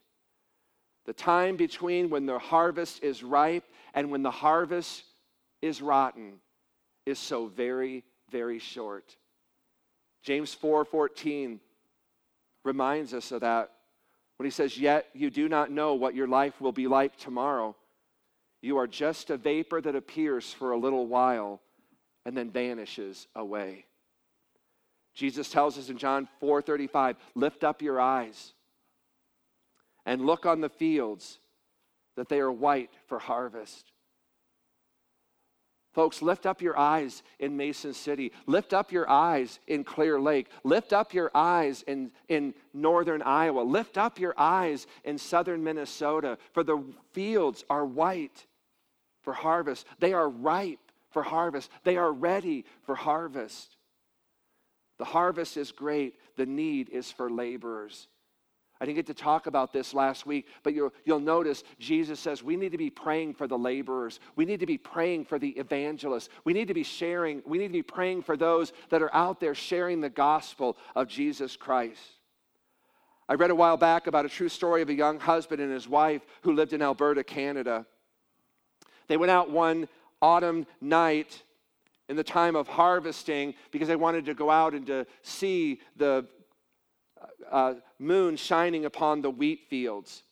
The 1.05 1.13
time 1.13 1.55
between 1.55 2.09
when 2.09 2.25
the 2.25 2.39
harvest 2.39 3.03
is 3.03 3.23
ripe 3.23 3.65
and 3.93 4.11
when 4.11 4.23
the 4.23 4.31
harvest 4.31 5.03
is 5.61 5.81
rotten 5.81 6.39
is 7.05 7.19
so 7.19 7.47
very, 7.47 8.03
very 8.29 8.59
short. 8.59 9.15
James 10.23 10.55
4:14 10.55 11.59
reminds 12.63 13.13
us 13.13 13.31
of 13.31 13.41
that 13.41 13.71
when 14.37 14.45
he 14.45 14.51
says, 14.51 14.77
Yet 14.77 15.07
you 15.13 15.29
do 15.29 15.47
not 15.47 15.71
know 15.71 15.93
what 15.93 16.15
your 16.15 16.27
life 16.27 16.59
will 16.59 16.71
be 16.71 16.87
like 16.87 17.15
tomorrow. 17.17 17.75
You 18.61 18.77
are 18.77 18.87
just 18.87 19.29
a 19.29 19.37
vapor 19.37 19.81
that 19.81 19.95
appears 19.95 20.51
for 20.51 20.71
a 20.71 20.77
little 20.77 21.05
while 21.07 21.61
and 22.25 22.35
then 22.35 22.49
vanishes 22.49 23.27
away. 23.35 23.85
Jesus 25.13 25.49
tells 25.49 25.77
us 25.77 25.89
in 25.89 25.97
John 25.97 26.27
4:35, 26.41 27.17
lift 27.35 27.63
up 27.63 27.81
your 27.81 27.99
eyes 27.99 28.53
and 30.05 30.25
look 30.25 30.45
on 30.45 30.61
the 30.61 30.69
fields 30.69 31.39
that 32.15 32.29
they 32.29 32.39
are 32.39 32.51
white 32.51 32.91
for 33.07 33.19
harvest. 33.19 33.92
Folks, 35.93 36.23
lift 36.23 36.47
up 36.47 36.61
your 36.61 36.77
eyes 36.77 37.21
in 37.39 37.55
Mason 37.55 37.93
City. 37.93 38.31
Lift 38.47 38.73
up 38.73 38.91
your 38.91 39.07
eyes 39.07 39.59
in 39.67 39.83
Clear 39.83 40.19
Lake. 40.19 40.47
Lift 40.63 40.91
up 40.91 41.13
your 41.13 41.29
eyes 41.35 41.83
in, 41.85 42.11
in 42.27 42.55
northern 42.73 43.21
Iowa. 43.21 43.61
Lift 43.61 43.97
up 43.97 44.19
your 44.19 44.33
eyes 44.35 44.87
in 45.03 45.19
southern 45.19 45.63
Minnesota, 45.63 46.39
for 46.51 46.63
the 46.63 46.83
fields 47.11 47.63
are 47.69 47.85
white 47.85 48.47
for 49.21 49.33
harvest. 49.33 49.85
They 49.99 50.13
are 50.13 50.27
ripe 50.27 50.79
for 51.11 51.21
harvest. 51.21 51.69
They 51.83 51.97
are 51.97 52.11
ready 52.11 52.65
for 52.85 52.95
harvest. 52.95 53.77
The 54.97 55.05
harvest 55.05 55.57
is 55.57 55.71
great, 55.71 56.15
the 56.37 56.45
need 56.45 56.89
is 56.89 57.11
for 57.11 57.29
laborers. 57.29 58.07
I 58.83 58.85
didn't 58.85 58.97
get 58.97 59.05
to 59.05 59.13
talk 59.13 59.47
about 59.47 59.71
this 59.71 59.93
last 59.93 60.25
week, 60.25 60.45
but 60.61 60.73
you'll, 60.73 60.91
you'll 61.05 61.21
notice 61.21 61.63
Jesus 61.79 62.19
says 62.19 62.43
we 62.43 62.57
need 62.57 62.73
to 62.73 62.77
be 62.77 62.89
praying 62.89 63.35
for 63.35 63.47
the 63.47 63.57
laborers. 63.57 64.19
We 64.35 64.43
need 64.43 64.59
to 64.59 64.65
be 64.65 64.77
praying 64.77 65.23
for 65.23 65.39
the 65.39 65.51
evangelists. 65.51 66.27
We 66.43 66.51
need 66.51 66.67
to 66.67 66.73
be 66.73 66.83
sharing, 66.83 67.41
we 67.45 67.59
need 67.59 67.67
to 67.67 67.73
be 67.73 67.81
praying 67.81 68.23
for 68.23 68.35
those 68.35 68.73
that 68.89 69.01
are 69.01 69.15
out 69.15 69.39
there 69.39 69.55
sharing 69.55 70.01
the 70.01 70.09
gospel 70.09 70.75
of 70.97 71.07
Jesus 71.07 71.55
Christ. 71.55 72.01
I 73.29 73.35
read 73.35 73.51
a 73.51 73.55
while 73.55 73.77
back 73.77 74.07
about 74.07 74.25
a 74.25 74.29
true 74.29 74.49
story 74.49 74.81
of 74.81 74.89
a 74.89 74.93
young 74.93 75.17
husband 75.17 75.61
and 75.61 75.71
his 75.71 75.87
wife 75.87 76.25
who 76.41 76.51
lived 76.51 76.73
in 76.73 76.81
Alberta, 76.81 77.23
Canada. 77.23 77.85
They 79.07 79.15
went 79.15 79.31
out 79.31 79.49
one 79.49 79.87
autumn 80.21 80.67
night 80.81 81.41
in 82.09 82.17
the 82.17 82.23
time 82.23 82.57
of 82.57 82.67
harvesting 82.67 83.53
because 83.71 83.87
they 83.87 83.95
wanted 83.95 84.25
to 84.25 84.33
go 84.33 84.49
out 84.49 84.73
and 84.73 84.85
to 84.87 85.07
see 85.21 85.79
the 85.95 86.27
uh, 87.51 87.75
moon 87.99 88.35
shining 88.35 88.85
upon 88.85 89.21
the 89.21 89.29
wheat 89.29 89.61
fields. 89.69 90.23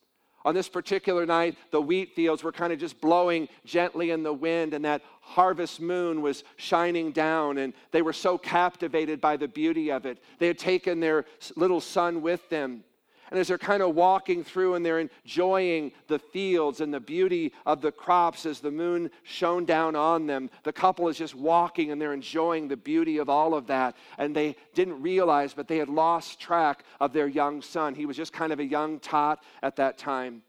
On 0.44 0.56
this 0.56 0.68
particular 0.68 1.26
night, 1.26 1.56
the 1.70 1.82
wheat 1.82 2.16
fields 2.16 2.44
were 2.44 2.52
kind 2.52 2.74
of 2.74 2.80
just 2.80 3.00
blowing 3.00 3.48
gently 3.64 4.10
in 4.10 4.24
the 4.24 4.34
wind, 4.34 4.74
and 4.74 4.84
that 4.86 5.04
harvest 5.22 5.80
moon 5.80 6.22
was 6.22 6.44
shining 6.56 7.12
down, 7.12 7.60
and 7.60 7.74
they 7.92 8.02
were 8.02 8.14
so 8.14 8.38
captivated 8.38 9.22
by 9.22 9.38
the 9.38 9.48
beauty 9.48 9.92
of 9.92 10.06
it. 10.06 10.18
They 10.40 10.48
had 10.48 10.58
taken 10.58 11.00
their 11.00 11.26
little 11.56 11.82
son 11.82 12.22
with 12.24 12.50
them. 12.50 12.84
And 13.32 13.40
as 13.40 13.48
they're 13.48 13.58
kind 13.58 13.82
of 13.82 13.96
walking 13.96 14.44
through 14.44 14.76
and 14.76 14.86
they're 14.86 15.00
enjoying 15.00 15.94
the 16.08 16.20
fields 16.20 16.82
and 16.82 16.94
the 16.94 17.00
beauty 17.00 17.54
of 17.66 17.80
the 17.80 17.92
crops 17.92 18.46
as 18.46 18.60
the 18.60 18.72
moon 18.72 19.10
shone 19.24 19.64
down 19.64 19.96
on 19.96 20.28
them, 20.28 20.50
the 20.64 20.74
couple 20.74 21.08
is 21.08 21.18
just 21.18 21.34
walking 21.34 21.92
and 21.92 22.02
they're 22.02 22.14
enjoying 22.14 22.68
the 22.68 22.76
beauty 22.76 23.20
of 23.20 23.30
all 23.30 23.54
of 23.54 23.68
that. 23.68 23.96
And 24.18 24.36
they 24.36 24.58
didn't 24.74 25.02
realize, 25.02 25.54
but 25.54 25.70
they 25.70 25.78
had 25.78 25.88
lost 25.88 26.42
track 26.42 26.84
of 27.00 27.14
their 27.14 27.28
young 27.28 27.62
son. 27.62 27.96
He 27.96 28.06
was 28.06 28.18
just 28.18 28.34
kind 28.34 28.52
of 28.52 28.60
a 28.60 28.66
young 28.66 29.00
tot 29.00 29.42
at 29.64 29.78
that 29.78 29.98
time. 29.98 30.42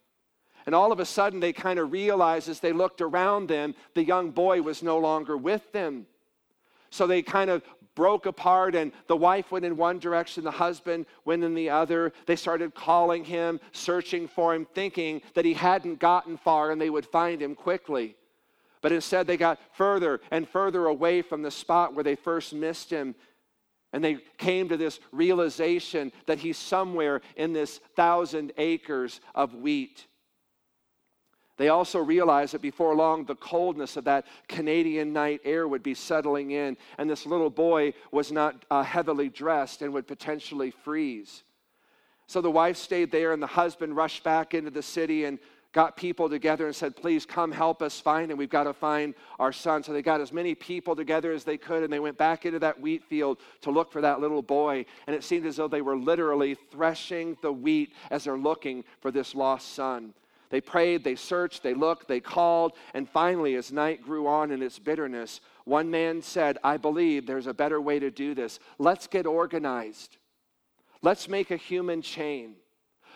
And 0.66 0.75
all 0.75 0.90
of 0.90 0.99
a 0.99 1.05
sudden, 1.05 1.38
they 1.38 1.53
kind 1.53 1.79
of 1.79 1.92
realized 1.92 2.49
as 2.49 2.59
they 2.59 2.73
looked 2.73 3.01
around 3.01 3.49
them, 3.49 3.77
the 3.95 4.05
young 4.05 4.31
boy 4.31 4.61
was 4.61 4.83
no 4.83 4.99
longer 4.99 5.37
with 5.37 5.71
them. 5.71 6.07
So 6.92 7.07
they 7.07 7.22
kind 7.22 7.48
of 7.48 7.62
broke 7.94 8.26
apart, 8.26 8.74
and 8.74 8.92
the 9.07 9.16
wife 9.16 9.50
went 9.50 9.64
in 9.64 9.78
one 9.78 9.98
direction, 9.98 10.44
the 10.44 10.50
husband 10.50 11.07
went 11.24 11.42
in 11.42 11.55
the 11.55 11.70
other. 11.70 12.12
They 12.26 12.37
started 12.37 12.74
calling 12.74 13.24
him, 13.24 13.61
searching 13.72 14.28
for 14.28 14.55
him, 14.55 14.66
thinking 14.74 15.22
that 15.33 15.46
he 15.46 15.55
hadn't 15.55 15.98
gotten 15.98 16.37
far 16.37 16.70
and 16.70 16.78
they 16.78 16.90
would 16.90 17.07
find 17.07 17.40
him 17.40 17.55
quickly. 17.55 18.14
But 18.83 18.92
instead, 18.92 19.26
they 19.26 19.38
got 19.38 19.59
further 19.72 20.20
and 20.31 20.46
further 20.46 20.87
away 20.87 21.22
from 21.22 21.40
the 21.40 21.50
spot 21.50 21.94
where 21.94 22.05
they 22.05 22.14
first 22.14 22.52
missed 22.52 22.90
him. 22.90 23.14
And 23.94 24.05
they 24.05 24.18
came 24.37 24.68
to 24.68 24.76
this 24.76 25.00
realization 25.12 26.12
that 26.26 26.38
he's 26.40 26.59
somewhere 26.59 27.22
in 27.37 27.55
this 27.55 27.78
thousand 27.96 28.52
acres 28.59 29.20
of 29.35 29.55
wheat. 29.55 30.07
They 31.62 31.68
also 31.68 32.01
realized 32.01 32.55
that 32.55 32.61
before 32.61 32.92
long, 32.96 33.25
the 33.25 33.37
coldness 33.37 33.96
of 33.96 34.03
that 34.07 34.27
Canadian 34.48 35.12
night 35.12 35.42
air 35.44 35.68
would 35.68 35.85
be 35.85 35.94
settling 35.94 36.51
in, 36.51 36.77
and 36.98 37.09
this 37.09 37.25
little 37.25 37.51
boy 37.51 37.94
was 38.11 38.33
not 38.33 38.64
uh, 38.68 38.83
heavily 38.83 39.29
dressed 39.29 39.81
and 39.81 39.92
would 39.92 40.09
potentially 40.09 40.72
freeze. 40.72 41.44
So 42.27 42.40
the 42.40 42.51
wife 42.51 42.77
stayed 42.77 43.12
there, 43.12 43.33
and 43.33 43.40
the 43.40 43.46
husband 43.46 43.94
rushed 43.94 44.25
back 44.25 44.55
into 44.55 44.72
the 44.72 44.83
city 44.83 45.25
and 45.25 45.38
got 45.72 45.96
people 45.96 46.29
together 46.29 46.66
and 46.66 46.75
said, 46.75 46.96
Please 46.96 47.25
come 47.25 47.53
help 47.53 47.81
us 47.81 48.01
find 48.01 48.33
him. 48.33 48.38
We've 48.38 48.51
got 48.51 48.64
to 48.64 48.72
find 48.72 49.14
our 49.38 49.53
son. 49.53 49.85
So 49.85 49.92
they 49.92 50.03
got 50.03 50.20
as 50.20 50.33
many 50.33 50.57
people 50.57 50.96
together 50.96 51.31
as 51.31 51.44
they 51.44 51.59
could, 51.59 51.85
and 51.85 51.92
they 51.92 52.01
went 52.01 52.18
back 52.18 52.44
into 52.44 52.59
that 52.59 52.81
wheat 52.81 53.05
field 53.05 53.38
to 53.61 53.70
look 53.70 53.92
for 53.92 54.01
that 54.01 54.20
little 54.20 54.42
boy. 54.42 54.85
And 55.07 55.14
it 55.14 55.22
seemed 55.22 55.46
as 55.46 55.59
though 55.59 55.68
they 55.68 55.81
were 55.81 55.96
literally 55.96 56.57
threshing 56.72 57.37
the 57.40 57.53
wheat 57.53 57.92
as 58.11 58.25
they're 58.25 58.37
looking 58.37 58.83
for 59.01 59.12
this 59.12 59.37
lost 59.37 59.75
son. 59.75 60.12
They 60.53 60.61
prayed, 60.61 61.03
they 61.03 61.15
searched, 61.15 61.62
they 61.62 61.73
looked, 61.73 62.09
they 62.09 62.21
called, 62.21 62.75
and 62.93 63.09
finally, 63.09 63.55
as 63.55 63.73
night 63.73 64.03
grew 64.03 64.27
on 64.27 64.51
in 64.51 64.61
its 64.61 64.79
bitterness, 64.79 65.41
one 65.65 65.91
man 65.91 66.21
said, 66.21 66.59
I 66.62 66.77
believe 66.77 67.27
there's 67.27 67.47
a 67.47 67.55
better 67.55 67.81
way 67.81 67.99
to 67.99 68.11
do 68.11 68.35
this. 68.35 68.61
Let's 68.79 69.07
get 69.07 69.25
organized. 69.25 70.19
Let's 71.01 71.27
make 71.27 71.51
a 71.51 71.57
human 71.57 72.03
chain. 72.03 72.57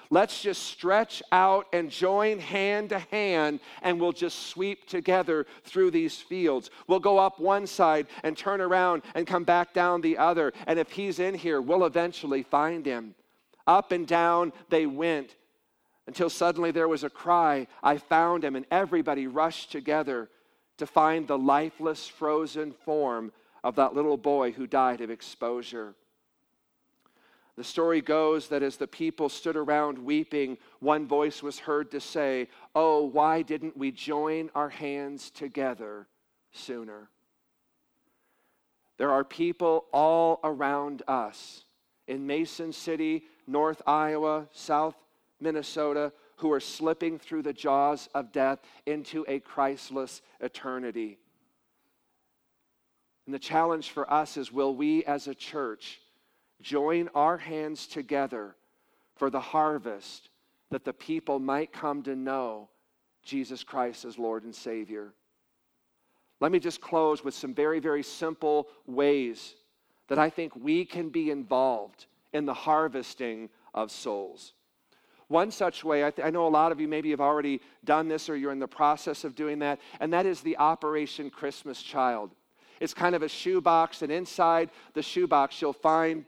Let's 0.08 0.40
just 0.40 0.62
stretch 0.62 1.22
out 1.30 1.66
and 1.74 1.90
join 1.90 2.38
hand 2.38 2.88
to 2.88 3.00
hand, 3.00 3.60
and 3.82 4.00
we'll 4.00 4.12
just 4.12 4.46
sweep 4.46 4.88
together 4.88 5.46
through 5.64 5.90
these 5.90 6.16
fields. 6.16 6.70
We'll 6.86 7.00
go 7.00 7.18
up 7.18 7.38
one 7.38 7.66
side 7.66 8.06
and 8.22 8.34
turn 8.34 8.62
around 8.62 9.02
and 9.14 9.26
come 9.26 9.44
back 9.44 9.74
down 9.74 10.00
the 10.00 10.16
other. 10.16 10.54
And 10.66 10.78
if 10.78 10.90
he's 10.90 11.18
in 11.18 11.34
here, 11.34 11.60
we'll 11.60 11.84
eventually 11.84 12.44
find 12.44 12.86
him. 12.86 13.14
Up 13.66 13.92
and 13.92 14.06
down 14.06 14.54
they 14.70 14.86
went 14.86 15.36
until 16.06 16.30
suddenly 16.30 16.70
there 16.70 16.88
was 16.88 17.04
a 17.04 17.10
cry, 17.10 17.66
I 17.82 17.98
found 17.98 18.44
him, 18.44 18.56
and 18.56 18.66
everybody 18.70 19.26
rushed 19.26 19.72
together 19.72 20.28
to 20.78 20.86
find 20.86 21.26
the 21.26 21.38
lifeless, 21.38 22.06
frozen 22.06 22.72
form 22.72 23.32
of 23.64 23.76
that 23.76 23.94
little 23.94 24.16
boy 24.16 24.52
who 24.52 24.66
died 24.66 25.00
of 25.00 25.10
exposure. 25.10 25.94
The 27.56 27.64
story 27.64 28.02
goes 28.02 28.48
that 28.48 28.62
as 28.62 28.76
the 28.76 28.86
people 28.86 29.30
stood 29.30 29.56
around 29.56 29.98
weeping, 29.98 30.58
one 30.80 31.06
voice 31.06 31.42
was 31.42 31.58
heard 31.58 31.90
to 31.92 32.00
say, 32.00 32.48
Oh, 32.74 33.06
why 33.06 33.42
didn't 33.42 33.76
we 33.76 33.90
join 33.90 34.50
our 34.54 34.68
hands 34.68 35.30
together 35.30 36.06
sooner? 36.52 37.08
There 38.98 39.10
are 39.10 39.24
people 39.24 39.86
all 39.92 40.38
around 40.44 41.02
us 41.08 41.64
in 42.06 42.26
Mason 42.26 42.72
City, 42.72 43.24
North 43.46 43.80
Iowa, 43.86 44.48
South 44.52 44.94
Minnesota, 45.40 46.12
who 46.36 46.52
are 46.52 46.60
slipping 46.60 47.18
through 47.18 47.42
the 47.42 47.52
jaws 47.52 48.08
of 48.14 48.32
death 48.32 48.58
into 48.84 49.24
a 49.28 49.40
Christless 49.40 50.22
eternity. 50.40 51.18
And 53.26 53.34
the 53.34 53.38
challenge 53.38 53.90
for 53.90 54.10
us 54.10 54.36
is 54.36 54.52
will 54.52 54.74
we 54.74 55.04
as 55.04 55.26
a 55.26 55.34
church 55.34 56.00
join 56.60 57.08
our 57.14 57.36
hands 57.36 57.86
together 57.86 58.54
for 59.16 59.30
the 59.30 59.40
harvest 59.40 60.30
that 60.70 60.84
the 60.84 60.92
people 60.92 61.38
might 61.38 61.72
come 61.72 62.02
to 62.02 62.14
know 62.14 62.68
Jesus 63.22 63.64
Christ 63.64 64.04
as 64.04 64.18
Lord 64.18 64.44
and 64.44 64.54
Savior? 64.54 65.12
Let 66.40 66.52
me 66.52 66.58
just 66.58 66.80
close 66.80 67.24
with 67.24 67.34
some 67.34 67.54
very, 67.54 67.80
very 67.80 68.02
simple 68.02 68.68
ways 68.86 69.54
that 70.08 70.18
I 70.18 70.30
think 70.30 70.54
we 70.54 70.84
can 70.84 71.08
be 71.08 71.30
involved 71.30 72.06
in 72.32 72.44
the 72.44 72.54
harvesting 72.54 73.48
of 73.74 73.90
souls. 73.90 74.52
One 75.28 75.50
such 75.50 75.82
way, 75.82 76.04
I, 76.04 76.10
th- 76.10 76.24
I, 76.24 76.30
know 76.30 76.46
a 76.46 76.48
lot 76.48 76.70
of 76.70 76.80
you 76.80 76.86
maybe 76.86 77.10
have 77.10 77.20
already 77.20 77.60
done 77.84 78.06
this 78.06 78.28
or 78.28 78.36
you're 78.36 78.52
in 78.52 78.60
the 78.60 78.68
process 78.68 79.24
of 79.24 79.34
doing 79.34 79.58
that, 79.58 79.80
and 79.98 80.12
that 80.12 80.24
is 80.24 80.40
the 80.40 80.56
Operation 80.58 81.30
Christmas 81.30 81.82
Child. 81.82 82.30
It's 82.80 82.94
kind 82.94 83.14
of 83.14 83.22
a 83.22 83.28
shoebox, 83.28 84.02
and 84.02 84.12
inside 84.12 84.70
the 84.94 85.02
shoebox, 85.02 85.60
you'll 85.60 85.72
find 85.72 86.24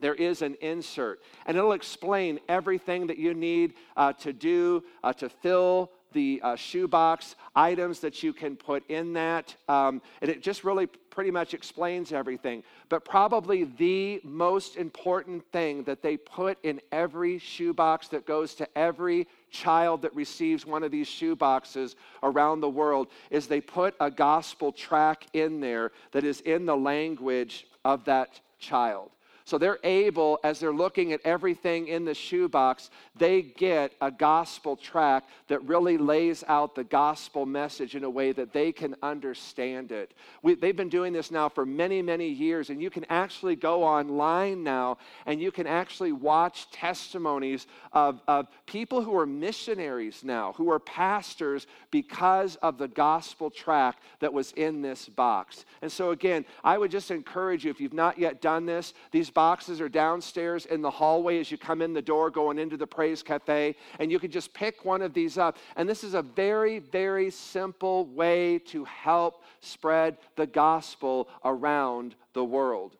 there 0.00 0.14
is 0.14 0.42
an 0.42 0.56
insert, 0.60 1.20
and 1.46 1.56
it'll 1.56 1.72
explain 1.72 2.40
everything 2.48 3.06
that 3.06 3.18
you 3.18 3.34
need 3.34 3.74
uh, 3.96 4.12
to 4.14 4.32
do 4.32 4.82
uh, 5.04 5.12
to 5.14 5.28
fill 5.28 5.92
the 6.12 6.40
uh, 6.42 6.56
shoebox, 6.56 7.36
items 7.54 8.00
that 8.00 8.22
you 8.22 8.32
can 8.32 8.56
put 8.56 8.88
in 8.90 9.12
that. 9.12 9.54
Um, 9.68 10.00
and 10.22 10.30
it 10.30 10.42
just 10.42 10.64
really 10.64 10.88
pretty 11.18 11.30
much 11.32 11.52
explains 11.52 12.12
everything. 12.12 12.62
But 12.88 13.04
probably 13.04 13.64
the 13.64 14.20
most 14.22 14.76
important 14.76 15.44
thing 15.50 15.82
that 15.82 16.00
they 16.00 16.16
put 16.16 16.56
in 16.62 16.80
every 16.92 17.40
shoebox 17.40 18.06
that 18.10 18.24
goes 18.24 18.54
to 18.54 18.68
every 18.78 19.26
child 19.50 20.02
that 20.02 20.14
receives 20.14 20.64
one 20.64 20.84
of 20.84 20.92
these 20.92 21.08
shoeboxes 21.08 21.96
around 22.22 22.60
the 22.60 22.68
world 22.68 23.08
is 23.32 23.48
they 23.48 23.60
put 23.60 23.96
a 23.98 24.12
gospel 24.12 24.70
track 24.70 25.26
in 25.32 25.58
there 25.58 25.90
that 26.12 26.22
is 26.22 26.40
in 26.42 26.66
the 26.66 26.76
language 26.76 27.66
of 27.84 28.04
that 28.04 28.40
child. 28.60 29.10
So 29.48 29.56
they're 29.56 29.78
able, 29.82 30.38
as 30.44 30.60
they're 30.60 30.74
looking 30.74 31.14
at 31.14 31.22
everything 31.24 31.88
in 31.88 32.04
the 32.04 32.12
shoebox, 32.12 32.90
they 33.16 33.40
get 33.40 33.94
a 33.98 34.10
gospel 34.10 34.76
track 34.76 35.24
that 35.46 35.64
really 35.64 35.96
lays 35.96 36.44
out 36.48 36.74
the 36.74 36.84
gospel 36.84 37.46
message 37.46 37.94
in 37.94 38.04
a 38.04 38.10
way 38.10 38.32
that 38.32 38.52
they 38.52 38.72
can 38.72 38.94
understand 39.02 39.90
it. 39.90 40.12
We, 40.42 40.54
they've 40.54 40.76
been 40.76 40.90
doing 40.90 41.14
this 41.14 41.30
now 41.30 41.48
for 41.48 41.64
many, 41.64 42.02
many 42.02 42.28
years, 42.28 42.68
and 42.68 42.82
you 42.82 42.90
can 42.90 43.06
actually 43.08 43.56
go 43.56 43.84
online 43.84 44.64
now 44.64 44.98
and 45.24 45.40
you 45.40 45.50
can 45.50 45.66
actually 45.66 46.12
watch 46.12 46.70
testimonies 46.70 47.66
of, 47.94 48.20
of 48.28 48.48
people 48.66 49.00
who 49.00 49.16
are 49.16 49.24
missionaries 49.24 50.22
now, 50.22 50.52
who 50.58 50.70
are 50.70 50.78
pastors 50.78 51.66
because 51.90 52.56
of 52.56 52.76
the 52.76 52.88
gospel 52.88 53.48
track 53.48 53.96
that 54.20 54.30
was 54.30 54.52
in 54.52 54.82
this 54.82 55.08
box. 55.08 55.64
And 55.80 55.90
so, 55.90 56.10
again, 56.10 56.44
I 56.62 56.76
would 56.76 56.90
just 56.90 57.10
encourage 57.10 57.64
you, 57.64 57.70
if 57.70 57.80
you've 57.80 57.94
not 57.94 58.18
yet 58.18 58.42
done 58.42 58.66
this, 58.66 58.92
these 59.10 59.30
boxes 59.38 59.80
are 59.80 59.88
downstairs 59.88 60.66
in 60.66 60.82
the 60.82 60.90
hallway 60.90 61.38
as 61.38 61.48
you 61.48 61.56
come 61.56 61.80
in 61.80 61.92
the 61.92 62.02
door 62.02 62.28
going 62.28 62.58
into 62.58 62.76
the 62.76 62.84
Praise 62.84 63.22
Cafe, 63.22 63.76
and 64.00 64.10
you 64.10 64.18
can 64.18 64.32
just 64.32 64.52
pick 64.52 64.84
one 64.84 65.00
of 65.00 65.14
these 65.14 65.38
up. 65.38 65.58
And 65.76 65.88
this 65.88 66.02
is 66.02 66.14
a 66.14 66.22
very, 66.22 66.80
very 66.80 67.30
simple 67.30 68.06
way 68.06 68.58
to 68.66 68.82
help 68.82 69.44
spread 69.60 70.16
the 70.34 70.48
gospel 70.48 71.28
around 71.44 72.16
the 72.32 72.42
world 72.42 72.96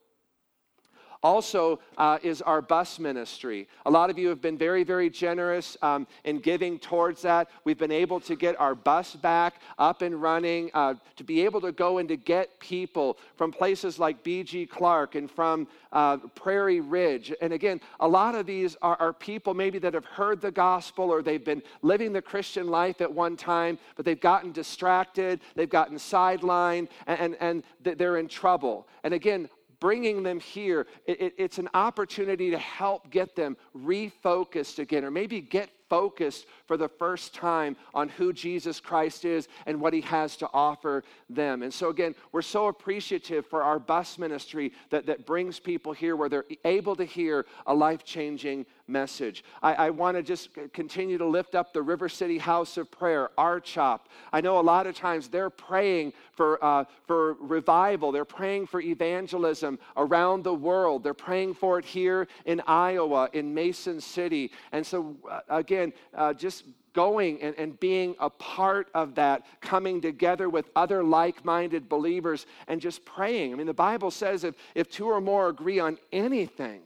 also 1.23 1.81
uh, 1.97 2.19
is 2.23 2.43
our 2.43 2.63
bus 2.63 2.99
ministry. 2.99 3.69
A 3.87 3.91
lot 3.91 4.11
of 4.11 4.19
you 4.19 4.29
have 4.29 4.41
been 4.41 4.59
very, 4.59 4.85
very 4.85 5.11
generous 5.11 5.77
um, 5.83 6.07
in 6.25 6.39
giving 6.39 6.79
towards 6.79 7.23
that. 7.23 7.49
We've 7.65 7.79
been 7.79 7.93
able 7.93 8.21
to 8.21 8.37
get 8.37 8.59
our 8.61 8.75
bus 8.75 9.17
back 9.17 9.61
up 9.79 10.03
and 10.03 10.21
running, 10.21 10.71
uh, 10.75 10.95
to 11.17 11.25
be 11.25 11.45
able 11.45 11.61
to 11.63 11.73
go 11.73 11.99
and 11.99 12.09
to 12.09 12.17
get 12.17 12.61
people 12.61 13.19
from 13.37 13.53
places 13.53 13.99
like 13.99 14.23
BG 14.23 14.69
Clark 14.69 15.15
and 15.15 15.31
from 15.31 15.67
uh, 15.93 16.19
Prairie 16.35 16.81
Ridge. 16.81 17.33
And 17.41 17.53
again, 17.53 17.81
a 18.01 18.09
lot 18.09 18.35
of 18.35 18.47
these 18.47 18.77
are, 18.83 18.97
are 19.01 19.13
people 19.13 19.55
maybe 19.55 19.79
that 19.79 19.95
have 19.95 20.05
heard 20.05 20.41
the 20.41 20.51
gospel 20.51 21.11
or 21.11 21.23
they've 21.23 21.45
been 21.45 21.63
living 21.83 22.13
the 22.13 22.23
Christian 22.23 22.69
life 22.69 23.01
at 23.01 23.13
one 23.13 23.37
time, 23.37 23.79
but 23.97 24.05
they've 24.05 24.21
gotten 24.21 24.53
distracted, 24.53 25.41
they've 25.55 25.69
gotten 25.69 25.97
sidelined, 25.97 26.89
and, 27.07 27.37
and, 27.41 27.63
and 27.85 27.99
they're 27.99 28.19
in 28.19 28.29
trouble. 28.29 28.87
And 29.03 29.15
again, 29.15 29.49
bringing 29.81 30.23
them 30.23 30.41
here, 30.41 30.87
it, 31.07 31.21
it, 31.21 31.35
it's 31.39 31.59
an 31.59 31.69
opportunity 31.75 32.51
to 32.51 32.59
help 32.59 33.11
get 33.11 33.37
them 33.37 33.57
refocused 33.77 34.79
again, 34.79 35.05
or 35.05 35.11
maybe 35.11 35.41
get 35.41 35.71
focused 35.89 36.47
for 36.69 36.77
the 36.77 36.89
first 36.89 37.35
time 37.35 37.77
on 37.95 38.11
who 38.11 38.33
Jesus 38.33 38.79
Christ 38.79 39.25
is 39.25 39.49
and 39.67 39.81
what 39.81 39.95
he 39.95 40.03
has 40.03 40.37
to 40.37 40.49
offer 40.53 41.03
them. 41.29 41.63
And 41.63 41.75
so, 41.75 41.89
again, 41.89 42.15
we're 42.31 42.43
so 42.43 42.69
appreciative 42.69 43.47
for 43.47 43.65
our 43.65 43.79
bus 43.79 44.19
ministry 44.19 44.73
that, 44.91 45.07
that 45.07 45.27
brings 45.27 45.59
people 45.59 45.93
here 45.93 46.15
where 46.15 46.29
they're 46.29 46.45
able 46.65 46.95
to 46.97 47.05
hear 47.05 47.47
a 47.67 47.75
life 47.75 48.05
changing 48.05 48.67
message. 48.87 49.45
I, 49.63 49.75
I 49.75 49.91
want 49.91 50.17
to 50.17 50.23
just 50.23 50.51
continue 50.73 51.19
to 51.19 51.27
lift 51.27 51.55
up 51.55 51.73
the 51.73 51.83
River 51.83 52.09
City 52.09 52.39
House 52.39 52.77
of 52.77 52.91
Prayer, 52.91 53.31
our 53.39 53.61
CHOP. 53.61 54.09
I 54.33 54.41
know 54.41 54.59
a 54.59 54.63
lot 54.63 54.87
of 54.87 54.95
times 54.95 55.29
they're 55.29 55.51
praying 55.51 56.13
for, 56.33 56.63
uh, 56.65 56.85
for 57.07 57.35
revival, 57.35 58.13
they're 58.13 58.25
praying 58.25 58.67
for 58.67 58.81
evangelism 58.81 59.79
around 59.97 60.45
the 60.45 60.55
world, 60.55 61.03
they're 61.03 61.15
praying 61.15 61.55
for 61.55 61.79
it 61.79 61.85
here 61.85 62.29
in 62.45 62.61
Iowa, 62.67 63.29
in 63.33 63.55
Mason 63.55 64.01
City. 64.01 64.51
And 64.73 64.87
so, 64.87 65.17
uh, 65.29 65.41
again, 65.49 65.93
uh, 66.15 66.33
just 66.35 66.58
going 66.93 67.41
and, 67.43 67.55
and 67.57 67.79
being 67.79 68.17
a 68.19 68.29
part 68.29 68.89
of 68.95 69.15
that, 69.15 69.47
coming 69.61 70.01
together 70.01 70.49
with 70.49 70.69
other 70.75 71.05
like 71.05 71.45
minded 71.45 71.89
believers 71.89 72.47
and 72.67 72.81
just 72.81 73.05
praying. 73.05 73.53
I 73.53 73.57
mean, 73.57 73.67
the 73.67 73.75
Bible 73.75 74.11
says 74.11 74.45
if, 74.45 74.55
if 74.75 74.91
two 74.91 75.07
or 75.07 75.21
more 75.21 75.49
agree 75.49 75.79
on 75.79 75.99
anything, 76.13 76.81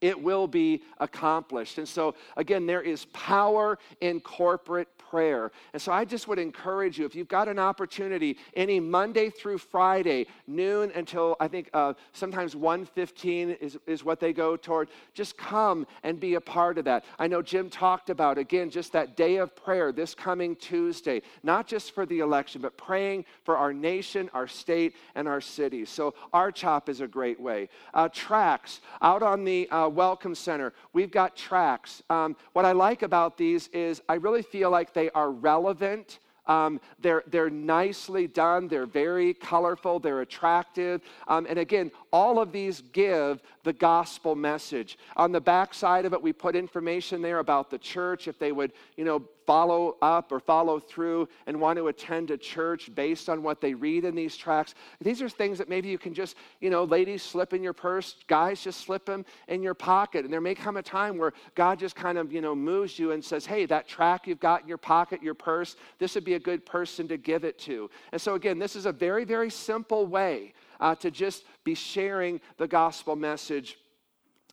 it 0.00 0.20
will 0.20 0.46
be 0.46 0.82
accomplished. 0.98 1.78
And 1.78 1.86
so, 1.86 2.14
again, 2.36 2.66
there 2.66 2.80
is 2.80 3.04
power 3.06 3.78
in 4.00 4.20
corporate 4.20 4.88
prayer. 5.10 5.50
And 5.72 5.82
so 5.82 5.92
I 5.92 6.04
just 6.04 6.28
would 6.28 6.38
encourage 6.38 6.98
you, 6.98 7.04
if 7.04 7.14
you've 7.14 7.28
got 7.28 7.48
an 7.48 7.58
opportunity, 7.58 8.38
any 8.54 8.78
Monday 8.78 9.28
through 9.28 9.58
Friday, 9.58 10.26
noon 10.46 10.92
until 10.94 11.36
I 11.40 11.48
think 11.48 11.68
uh, 11.72 11.94
sometimes 12.12 12.54
1.15 12.54 13.58
is, 13.60 13.78
is 13.86 14.04
what 14.04 14.20
they 14.20 14.32
go 14.32 14.56
toward, 14.56 14.88
just 15.14 15.36
come 15.36 15.86
and 16.04 16.20
be 16.20 16.34
a 16.34 16.40
part 16.40 16.78
of 16.78 16.84
that. 16.84 17.04
I 17.18 17.26
know 17.26 17.42
Jim 17.42 17.68
talked 17.68 18.10
about, 18.10 18.38
again, 18.38 18.70
just 18.70 18.92
that 18.92 19.16
day 19.16 19.36
of 19.36 19.54
prayer 19.56 19.92
this 19.92 20.14
coming 20.14 20.54
Tuesday, 20.56 21.22
not 21.42 21.66
just 21.66 21.92
for 21.92 22.06
the 22.06 22.20
election, 22.20 22.62
but 22.62 22.76
praying 22.76 23.24
for 23.44 23.56
our 23.56 23.72
nation, 23.72 24.30
our 24.32 24.46
state, 24.46 24.94
and 25.14 25.26
our 25.26 25.40
city. 25.40 25.84
So 25.84 26.14
our 26.32 26.52
chop 26.52 26.88
is 26.88 27.00
a 27.00 27.08
great 27.08 27.40
way. 27.40 27.68
Uh, 27.94 28.08
tracks 28.12 28.80
out 29.02 29.22
on 29.22 29.44
the 29.44 29.68
uh, 29.70 29.88
Welcome 29.88 30.34
Center, 30.34 30.72
we've 30.92 31.10
got 31.10 31.36
tracks. 31.36 32.02
Um, 32.10 32.36
what 32.52 32.64
I 32.64 32.72
like 32.72 33.02
about 33.02 33.36
these 33.36 33.68
is 33.68 34.00
I 34.08 34.14
really 34.14 34.42
feel 34.42 34.70
like 34.70 34.92
they 34.92 34.99
are 35.08 35.30
relevant. 35.30 36.18
Um, 36.46 36.80
they're, 36.98 37.22
they're 37.28 37.48
nicely 37.48 38.26
done. 38.26 38.66
They're 38.66 38.84
very 38.84 39.34
colorful. 39.34 40.00
They're 40.00 40.22
attractive. 40.22 41.00
Um, 41.28 41.46
and 41.48 41.58
again, 41.58 41.92
all 42.12 42.40
of 42.40 42.50
these 42.50 42.82
give 42.92 43.40
the 43.62 43.72
gospel 43.72 44.34
message. 44.34 44.98
On 45.16 45.30
the 45.30 45.40
back 45.40 45.72
side 45.74 46.04
of 46.06 46.12
it, 46.12 46.20
we 46.20 46.32
put 46.32 46.56
information 46.56 47.22
there 47.22 47.38
about 47.38 47.70
the 47.70 47.78
church, 47.78 48.26
if 48.26 48.38
they 48.38 48.50
would, 48.50 48.72
you 48.96 49.04
know, 49.04 49.22
follow 49.50 49.96
up 50.00 50.30
or 50.30 50.38
follow 50.38 50.78
through 50.78 51.28
and 51.48 51.60
want 51.60 51.76
to 51.76 51.88
attend 51.88 52.30
a 52.30 52.36
church 52.36 52.88
based 52.94 53.28
on 53.28 53.42
what 53.42 53.60
they 53.60 53.74
read 53.74 54.04
in 54.04 54.14
these 54.14 54.36
tracks. 54.36 54.76
These 55.00 55.20
are 55.22 55.28
things 55.28 55.58
that 55.58 55.68
maybe 55.68 55.88
you 55.88 55.98
can 55.98 56.14
just, 56.14 56.36
you 56.60 56.70
know, 56.70 56.84
ladies 56.84 57.20
slip 57.20 57.52
in 57.52 57.60
your 57.60 57.72
purse, 57.72 58.14
guys 58.28 58.62
just 58.62 58.82
slip 58.82 59.04
them 59.04 59.24
in 59.48 59.60
your 59.60 59.74
pocket. 59.74 60.24
And 60.24 60.32
there 60.32 60.40
may 60.40 60.54
come 60.54 60.76
a 60.76 60.82
time 60.84 61.18
where 61.18 61.32
God 61.56 61.80
just 61.80 61.96
kind 61.96 62.16
of, 62.16 62.32
you 62.32 62.40
know, 62.40 62.54
moves 62.54 62.96
you 62.96 63.10
and 63.10 63.24
says, 63.24 63.44
hey, 63.44 63.66
that 63.66 63.88
track 63.88 64.28
you've 64.28 64.38
got 64.38 64.62
in 64.62 64.68
your 64.68 64.78
pocket, 64.78 65.20
your 65.20 65.34
purse, 65.34 65.74
this 65.98 66.14
would 66.14 66.24
be 66.24 66.34
a 66.34 66.38
good 66.38 66.64
person 66.64 67.08
to 67.08 67.16
give 67.16 67.42
it 67.42 67.58
to. 67.58 67.90
And 68.12 68.22
so, 68.22 68.36
again, 68.36 68.60
this 68.60 68.76
is 68.76 68.86
a 68.86 68.92
very, 68.92 69.24
very 69.24 69.50
simple 69.50 70.06
way 70.06 70.54
uh, 70.78 70.94
to 70.94 71.10
just 71.10 71.42
be 71.64 71.74
sharing 71.74 72.40
the 72.56 72.68
gospel 72.68 73.16
message 73.16 73.78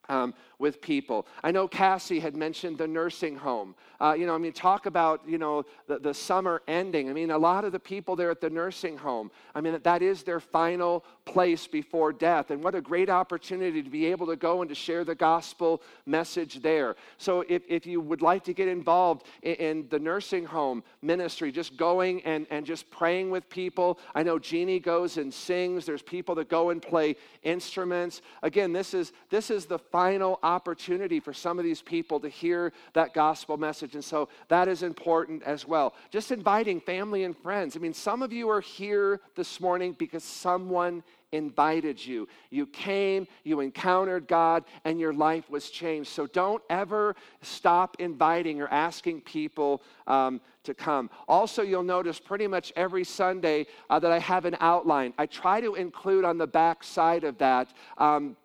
um, 0.10 0.34
with 0.60 0.82
people. 0.82 1.28
I 1.43 1.52
know 1.52 1.67
Cassie 1.67 2.20
had 2.20 2.36
mentioned 2.36 2.78
the 2.78 2.88
nursing 2.88 3.36
home. 3.36 3.76
Uh, 4.00 4.15
you 4.17 4.26
know, 4.26 4.36
I 4.36 4.38
mean, 4.38 4.54
talk 4.54 4.86
about, 4.86 5.22
you 5.28 5.38
know, 5.38 5.65
the, 5.88 6.00
the 6.00 6.13
summer 6.13 6.62
ending. 6.67 7.10
I 7.10 7.13
mean, 7.13 7.32
a 7.32 7.38
lot 7.38 7.63
of 7.65 7.72
the 7.72 7.80
people 7.80 8.15
there 8.15 8.32
at 8.32 8.41
the 8.41 8.50
nursing 8.50 8.98
home, 8.98 9.32
I 9.56 9.62
mean, 9.62 9.80
that 9.82 10.02
is 10.02 10.24
their 10.24 10.39
final 10.39 11.04
place 11.26 11.67
before 11.67 12.13
death. 12.13 12.52
And 12.52 12.63
what 12.63 12.76
a 12.76 12.82
great 12.82 13.10
opportunity 13.10 13.84
to 13.84 13.89
be 13.89 14.06
able 14.06 14.28
to 14.28 14.36
go 14.36 14.62
and 14.62 14.70
to 14.70 14.76
share 14.76 15.04
the 15.04 15.15
gospel 15.15 15.82
message 16.06 16.62
there. 16.62 16.96
So 17.17 17.43
if, 17.50 17.63
if 17.67 17.86
you 17.86 18.02
would 18.02 18.22
like 18.22 18.43
to 18.46 18.54
get 18.54 18.67
involved 18.67 19.26
in, 19.41 19.56
in 19.56 19.88
the 19.89 20.00
nursing 20.00 20.46
home 20.46 20.84
ministry, 21.02 21.52
just 21.52 21.78
going 21.78 22.22
and, 22.24 22.48
and 22.50 22.65
just 22.65 22.89
praying 22.89 23.30
with 23.30 23.50
people. 23.50 24.00
I 24.15 24.24
know 24.24 24.39
Jeannie 24.39 24.80
goes 24.80 25.17
and 25.17 25.34
sings. 25.34 25.86
There's 25.86 26.02
people 26.02 26.36
that 26.36 26.50
go 26.50 26.70
and 26.70 26.82
play 26.82 27.15
instruments. 27.43 28.22
Again, 28.43 28.74
this 28.74 28.93
is, 28.93 29.12
this 29.30 29.50
is 29.52 29.65
the 29.65 29.80
final 29.80 30.39
opportunity 30.48 31.20
for 31.20 31.34
some 31.34 31.60
of 31.60 31.66
these 31.66 31.82
people 31.82 32.20
to 32.22 32.30
hear 32.30 32.72
that 32.94 33.14
gospel 33.14 33.58
message. 33.58 33.96
And 33.96 34.04
so 34.04 34.30
that 34.48 34.68
is 34.70 34.82
important 34.82 35.44
as 35.44 35.68
well. 35.68 35.94
Just 36.10 36.32
inviting 36.32 36.80
family 36.80 37.26
and 37.26 37.38
friends. 37.38 37.76
I 37.76 37.80
mean, 37.80 37.94
some 37.94 38.24
of 38.24 38.32
you 38.32 38.50
are 38.50 38.62
here 38.62 39.20
this 39.36 39.60
morning 39.60 39.94
because 40.00 40.24
someone 40.24 41.04
invited 41.34 42.04
you. 42.04 42.28
You 42.50 42.66
came, 42.66 43.28
you 43.44 43.60
encountered 43.60 44.28
God, 44.28 44.64
and 44.86 45.00
your 45.00 45.14
life 45.14 45.50
was 45.50 45.70
changed. 45.70 46.10
So 46.10 46.28
don't 46.28 46.64
ever 46.70 47.16
stop 47.42 47.98
inviting 48.00 48.62
or 48.62 48.70
asking 48.70 49.22
people 49.22 49.82
um, 50.08 50.40
to 50.64 50.74
come. 50.74 51.10
Also, 51.28 51.62
you'll 51.62 51.84
notice 51.84 52.20
pretty 52.20 52.48
much 52.48 52.72
every 52.76 53.04
Sunday 53.04 53.68
uh, 53.90 54.00
that 54.00 54.12
I 54.12 54.20
have 54.20 54.46
an 54.46 54.56
outline. 54.62 55.14
I 55.18 55.26
try 55.26 55.60
to 55.60 55.76
include 55.76 56.24
on 56.24 56.38
the 56.38 56.48
back 56.48 56.84
side 56.84 57.26
of 57.26 57.38
that. 57.40 57.74
Um, 57.98 58.38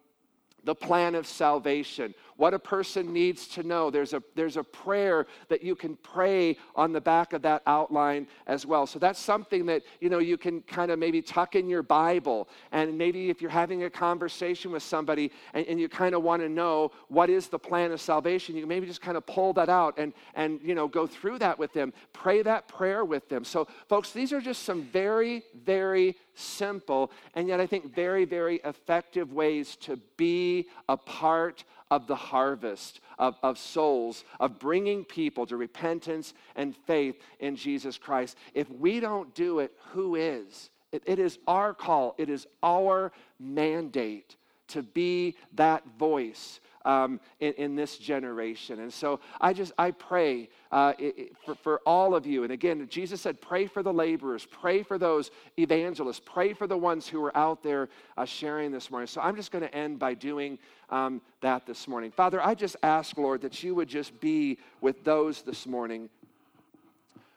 the 0.64 0.74
plan 0.74 1.14
of 1.14 1.26
salvation 1.26 2.14
what 2.42 2.54
a 2.54 2.58
person 2.58 3.12
needs 3.12 3.46
to 3.46 3.62
know. 3.62 3.88
There's 3.88 4.14
a, 4.14 4.22
there's 4.34 4.56
a 4.56 4.64
prayer 4.64 5.28
that 5.48 5.62
you 5.62 5.76
can 5.76 5.94
pray 5.96 6.56
on 6.74 6.92
the 6.92 7.00
back 7.00 7.34
of 7.34 7.42
that 7.42 7.62
outline 7.68 8.26
as 8.48 8.66
well. 8.66 8.84
So 8.84 8.98
that's 8.98 9.20
something 9.20 9.64
that, 9.66 9.82
you 10.00 10.10
know, 10.10 10.18
you 10.18 10.36
can 10.36 10.60
kind 10.62 10.90
of 10.90 10.98
maybe 10.98 11.22
tuck 11.22 11.54
in 11.54 11.68
your 11.68 11.84
Bible. 11.84 12.48
And 12.72 12.98
maybe 12.98 13.30
if 13.30 13.40
you're 13.40 13.48
having 13.48 13.84
a 13.84 13.90
conversation 13.90 14.72
with 14.72 14.82
somebody 14.82 15.30
and, 15.54 15.64
and 15.66 15.78
you 15.78 15.88
kind 15.88 16.16
of 16.16 16.24
want 16.24 16.42
to 16.42 16.48
know 16.48 16.90
what 17.06 17.30
is 17.30 17.46
the 17.46 17.60
plan 17.60 17.92
of 17.92 18.00
salvation, 18.00 18.56
you 18.56 18.66
maybe 18.66 18.86
just 18.86 19.02
kind 19.02 19.16
of 19.16 19.24
pull 19.24 19.52
that 19.52 19.68
out 19.68 19.96
and, 19.98 20.12
and, 20.34 20.58
you 20.64 20.74
know, 20.74 20.88
go 20.88 21.06
through 21.06 21.38
that 21.38 21.56
with 21.56 21.72
them. 21.72 21.92
Pray 22.12 22.42
that 22.42 22.66
prayer 22.66 23.04
with 23.04 23.28
them. 23.28 23.44
So, 23.44 23.68
folks, 23.88 24.10
these 24.10 24.32
are 24.32 24.40
just 24.40 24.64
some 24.64 24.82
very, 24.82 25.44
very 25.64 26.16
simple 26.34 27.10
and 27.34 27.48
yet 27.48 27.60
I 27.60 27.66
think 27.66 27.94
very, 27.94 28.24
very 28.24 28.56
effective 28.64 29.32
ways 29.32 29.76
to 29.76 29.98
be 30.16 30.68
a 30.88 30.96
part 30.96 31.64
of 31.90 32.06
the 32.06 32.16
harvest 32.16 33.00
of, 33.18 33.36
of 33.42 33.58
souls, 33.58 34.24
of 34.40 34.58
bringing 34.58 35.04
people 35.04 35.46
to 35.46 35.56
repentance 35.56 36.32
and 36.56 36.74
faith 36.86 37.16
in 37.40 37.56
Jesus 37.56 37.98
Christ. 37.98 38.36
If 38.54 38.70
we 38.70 38.98
don't 38.98 39.34
do 39.34 39.58
it, 39.58 39.72
who 39.92 40.16
is? 40.16 40.70
it, 40.92 41.02
it 41.06 41.18
is 41.18 41.38
our 41.46 41.74
call, 41.74 42.14
it 42.18 42.28
is 42.28 42.46
our 42.62 43.12
mandate 43.40 44.36
to 44.68 44.82
be 44.82 45.36
that 45.54 45.82
voice 45.98 46.60
um, 46.84 47.20
in, 47.40 47.52
in, 47.54 47.76
this 47.76 47.98
generation. 47.98 48.80
And 48.80 48.92
so 48.92 49.20
I 49.40 49.52
just, 49.52 49.72
I 49.78 49.90
pray 49.90 50.48
uh, 50.70 50.94
it, 50.98 51.36
for, 51.44 51.54
for 51.54 51.80
all 51.86 52.14
of 52.14 52.26
you. 52.26 52.42
And 52.42 52.52
again, 52.52 52.86
Jesus 52.88 53.20
said, 53.20 53.40
pray 53.40 53.66
for 53.66 53.82
the 53.82 53.92
laborers, 53.92 54.46
pray 54.50 54.82
for 54.82 54.98
those 54.98 55.30
evangelists, 55.58 56.20
pray 56.24 56.52
for 56.52 56.66
the 56.66 56.76
ones 56.76 57.06
who 57.06 57.24
are 57.24 57.36
out 57.36 57.62
there 57.62 57.88
uh, 58.16 58.24
sharing 58.24 58.72
this 58.72 58.90
morning. 58.90 59.06
So 59.06 59.20
I'm 59.20 59.36
just 59.36 59.50
going 59.50 59.64
to 59.64 59.74
end 59.74 59.98
by 59.98 60.14
doing 60.14 60.58
um, 60.90 61.20
that 61.40 61.66
this 61.66 61.88
morning. 61.88 62.10
Father, 62.10 62.44
I 62.44 62.54
just 62.54 62.76
ask, 62.82 63.16
Lord, 63.16 63.42
that 63.42 63.62
you 63.62 63.74
would 63.74 63.88
just 63.88 64.18
be 64.20 64.58
with 64.80 65.04
those 65.04 65.42
this 65.42 65.66
morning 65.66 66.08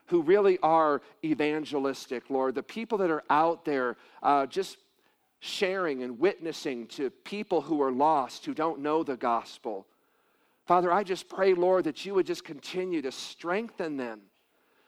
who 0.08 0.22
really 0.22 0.60
are 0.62 1.02
evangelistic, 1.24 2.30
Lord, 2.30 2.56
the 2.56 2.64
people 2.64 2.98
that 3.00 3.10
are 3.10 3.24
out 3.30 3.66
there 3.66 3.98
uh, 4.22 4.46
just 4.46 4.78
sharing 5.46 6.04
and 6.04 6.20
witnessing 6.20 6.88
to 6.88 7.10
people 7.10 7.62
who 7.62 7.82
are 7.82 7.92
lost, 7.92 8.46
who 8.46 8.54
don't 8.54 8.80
know 8.80 9.04
the 9.04 9.16
gospel. 9.16 9.86
Father, 10.66 10.92
I 10.92 11.04
just 11.04 11.30
pray, 11.30 11.54
Lord, 11.54 11.84
that 11.84 12.06
you 12.06 12.16
would 12.16 12.26
just 12.26 12.44
continue 12.44 13.02
to 13.04 13.12
strengthen 13.12 13.98
them. 13.98 14.22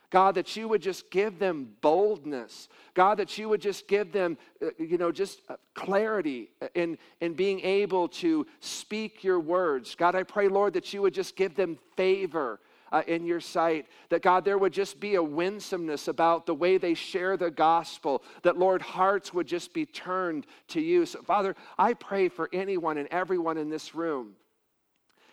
God, 0.10 0.36
that 0.36 0.56
you 0.56 0.70
would 0.70 0.82
just 0.82 1.12
give 1.12 1.38
them 1.38 1.74
boldness. 1.82 2.70
God, 2.94 3.16
that 3.18 3.38
you 3.38 3.50
would 3.50 3.62
just 3.62 3.88
give 3.88 4.14
them, 4.14 4.38
uh, 4.62 4.68
you 4.80 4.98
know, 4.98 5.12
just 5.12 5.42
uh, 5.50 5.58
clarity 5.74 6.50
in, 6.76 6.98
in 7.20 7.34
being 7.34 7.60
able 7.60 8.08
to 8.10 8.48
speak 8.62 9.24
your 9.24 9.40
words. 9.40 9.96
God, 9.96 10.16
I 10.16 10.24
pray, 10.24 10.48
Lord, 10.48 10.74
that 10.74 10.94
you 10.94 11.02
would 11.02 11.14
just 11.14 11.36
give 11.36 11.56
them 11.56 11.78
favor 11.98 12.60
uh, 12.92 13.04
in 13.08 13.26
your 13.26 13.40
sight. 13.40 13.88
That 14.10 14.22
God, 14.22 14.46
there 14.46 14.58
would 14.58 14.74
just 14.74 15.00
be 15.00 15.16
a 15.16 15.24
winsomeness 15.24 16.08
about 16.08 16.46
the 16.46 16.56
way 16.56 16.78
they 16.78 16.94
share 16.94 17.38
the 17.38 17.52
gospel. 17.52 18.24
That, 18.44 18.58
Lord, 18.58 18.82
hearts 18.82 19.34
would 19.34 19.48
just 19.48 19.74
be 19.74 19.86
turned 19.86 20.46
to 20.70 20.82
you. 20.82 21.06
So, 21.06 21.22
Father, 21.22 21.56
I 21.78 21.94
pray 21.94 22.30
for 22.30 22.50
anyone 22.54 22.98
and 22.98 23.08
everyone 23.10 23.58
in 23.58 23.70
this 23.70 23.96
room 23.96 24.36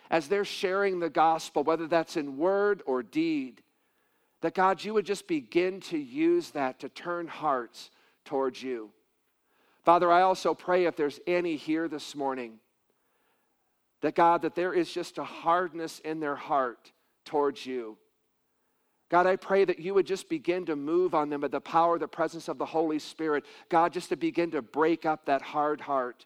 as 0.09 0.27
they're 0.27 0.45
sharing 0.45 0.99
the 0.99 1.09
gospel, 1.09 1.63
whether 1.63 1.87
that's 1.87 2.17
in 2.17 2.37
word 2.37 2.83
or 2.85 3.01
deed, 3.01 3.61
that 4.41 4.53
God, 4.53 4.83
you 4.83 4.93
would 4.93 5.05
just 5.05 5.27
begin 5.27 5.79
to 5.81 5.97
use 5.97 6.51
that 6.51 6.79
to 6.81 6.89
turn 6.89 7.27
hearts 7.27 7.89
towards 8.25 8.61
you. 8.61 8.91
Father, 9.83 10.11
I 10.11 10.21
also 10.21 10.53
pray 10.53 10.85
if 10.85 10.95
there's 10.95 11.19
any 11.25 11.55
here 11.55 11.87
this 11.87 12.15
morning, 12.15 12.59
that 14.01 14.15
God, 14.15 14.41
that 14.43 14.55
there 14.55 14.73
is 14.73 14.91
just 14.91 15.17
a 15.17 15.23
hardness 15.23 15.99
in 15.99 16.19
their 16.19 16.35
heart 16.35 16.91
towards 17.25 17.65
you. 17.65 17.97
God, 19.09 19.27
I 19.27 19.35
pray 19.35 19.65
that 19.65 19.79
you 19.79 19.93
would 19.93 20.07
just 20.07 20.29
begin 20.29 20.65
to 20.65 20.75
move 20.75 21.13
on 21.13 21.29
them 21.29 21.41
with 21.41 21.51
the 21.51 21.61
power, 21.61 21.99
the 21.99 22.07
presence 22.07 22.47
of 22.47 22.57
the 22.57 22.65
Holy 22.65 22.99
Spirit. 22.99 23.45
God, 23.69 23.93
just 23.93 24.09
to 24.09 24.15
begin 24.15 24.51
to 24.51 24.61
break 24.61 25.05
up 25.05 25.25
that 25.25 25.41
hard 25.41 25.81
heart, 25.81 26.25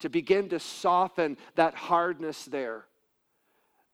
to 0.00 0.08
begin 0.08 0.50
to 0.50 0.58
soften 0.58 1.38
that 1.54 1.74
hardness 1.74 2.44
there. 2.44 2.84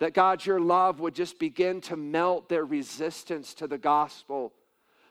That 0.01 0.15
God, 0.15 0.45
your 0.45 0.61
love 0.61 0.99
would 0.99 1.15
just 1.15 1.39
begin 1.39 1.81
to 1.83 1.97
melt 1.97 2.49
their 2.49 2.65
resistance 2.65 3.55
to 3.55 3.67
the 3.67 3.79
gospel. 3.79 4.53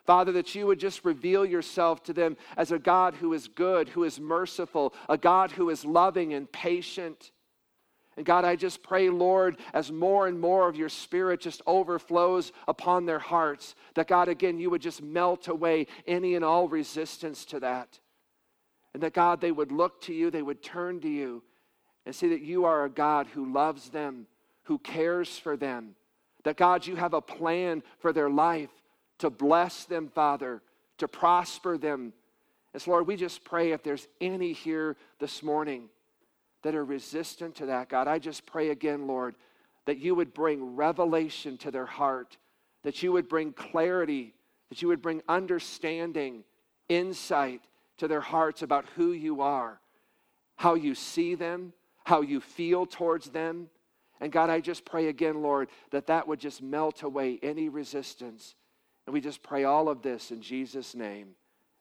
Father, 0.04 0.32
that 0.32 0.54
you 0.54 0.66
would 0.66 0.80
just 0.80 1.04
reveal 1.04 1.46
yourself 1.46 2.02
to 2.02 2.12
them 2.12 2.36
as 2.56 2.72
a 2.72 2.78
God 2.78 3.14
who 3.14 3.32
is 3.32 3.48
good, 3.48 3.88
who 3.88 4.04
is 4.04 4.18
merciful, 4.18 4.92
a 5.08 5.16
God 5.16 5.52
who 5.52 5.70
is 5.70 5.84
loving 5.84 6.34
and 6.34 6.50
patient. 6.50 7.30
And 8.20 8.26
God, 8.26 8.44
I 8.44 8.54
just 8.54 8.82
pray, 8.82 9.08
Lord, 9.08 9.56
as 9.72 9.90
more 9.90 10.26
and 10.26 10.38
more 10.38 10.68
of 10.68 10.76
your 10.76 10.90
spirit 10.90 11.40
just 11.40 11.62
overflows 11.66 12.52
upon 12.68 13.06
their 13.06 13.18
hearts, 13.18 13.74
that 13.94 14.08
God, 14.08 14.28
again, 14.28 14.58
you 14.58 14.68
would 14.68 14.82
just 14.82 15.02
melt 15.02 15.48
away 15.48 15.86
any 16.06 16.34
and 16.34 16.44
all 16.44 16.68
resistance 16.68 17.46
to 17.46 17.60
that. 17.60 17.98
And 18.92 19.02
that, 19.02 19.14
God, 19.14 19.40
they 19.40 19.52
would 19.52 19.72
look 19.72 20.02
to 20.02 20.12
you, 20.12 20.30
they 20.30 20.42
would 20.42 20.62
turn 20.62 21.00
to 21.00 21.08
you, 21.08 21.42
and 22.04 22.14
see 22.14 22.28
that 22.28 22.42
you 22.42 22.66
are 22.66 22.84
a 22.84 22.90
God 22.90 23.26
who 23.26 23.50
loves 23.50 23.88
them, 23.88 24.26
who 24.64 24.76
cares 24.76 25.38
for 25.38 25.56
them. 25.56 25.94
That, 26.44 26.58
God, 26.58 26.86
you 26.86 26.96
have 26.96 27.14
a 27.14 27.22
plan 27.22 27.82
for 28.00 28.12
their 28.12 28.28
life 28.28 28.68
to 29.20 29.30
bless 29.30 29.86
them, 29.86 30.08
Father, 30.08 30.60
to 30.98 31.08
prosper 31.08 31.78
them. 31.78 32.12
As 32.74 32.86
Lord, 32.86 33.06
we 33.06 33.16
just 33.16 33.44
pray 33.44 33.72
if 33.72 33.82
there's 33.82 34.08
any 34.20 34.52
here 34.52 34.98
this 35.20 35.42
morning 35.42 35.88
that 36.62 36.74
are 36.74 36.84
resistant 36.84 37.56
to 37.56 37.66
that, 37.66 37.88
God, 37.88 38.08
I 38.08 38.18
just 38.18 38.46
pray 38.46 38.70
again, 38.70 39.06
Lord, 39.06 39.34
that 39.86 39.98
you 39.98 40.14
would 40.14 40.34
bring 40.34 40.76
revelation 40.76 41.56
to 41.58 41.70
their 41.70 41.86
heart, 41.86 42.36
that 42.82 43.02
you 43.02 43.12
would 43.12 43.28
bring 43.28 43.52
clarity, 43.52 44.34
that 44.68 44.82
you 44.82 44.88
would 44.88 45.02
bring 45.02 45.22
understanding, 45.28 46.44
insight 46.88 47.62
to 47.98 48.08
their 48.08 48.20
hearts 48.20 48.62
about 48.62 48.84
who 48.96 49.12
you 49.12 49.40
are, 49.40 49.80
how 50.56 50.74
you 50.74 50.94
see 50.94 51.34
them, 51.34 51.72
how 52.04 52.20
you 52.20 52.40
feel 52.40 52.86
towards 52.86 53.30
them. 53.30 53.68
And 54.20 54.30
God, 54.30 54.50
I 54.50 54.60
just 54.60 54.84
pray 54.84 55.08
again, 55.08 55.42
Lord, 55.42 55.70
that 55.90 56.08
that 56.08 56.28
would 56.28 56.40
just 56.40 56.62
melt 56.62 57.02
away 57.02 57.38
any 57.42 57.68
resistance. 57.68 58.54
And 59.06 59.14
we 59.14 59.20
just 59.20 59.42
pray 59.42 59.64
all 59.64 59.88
of 59.88 60.02
this 60.02 60.30
in 60.30 60.42
Jesus' 60.42 60.94
name. 60.94 61.28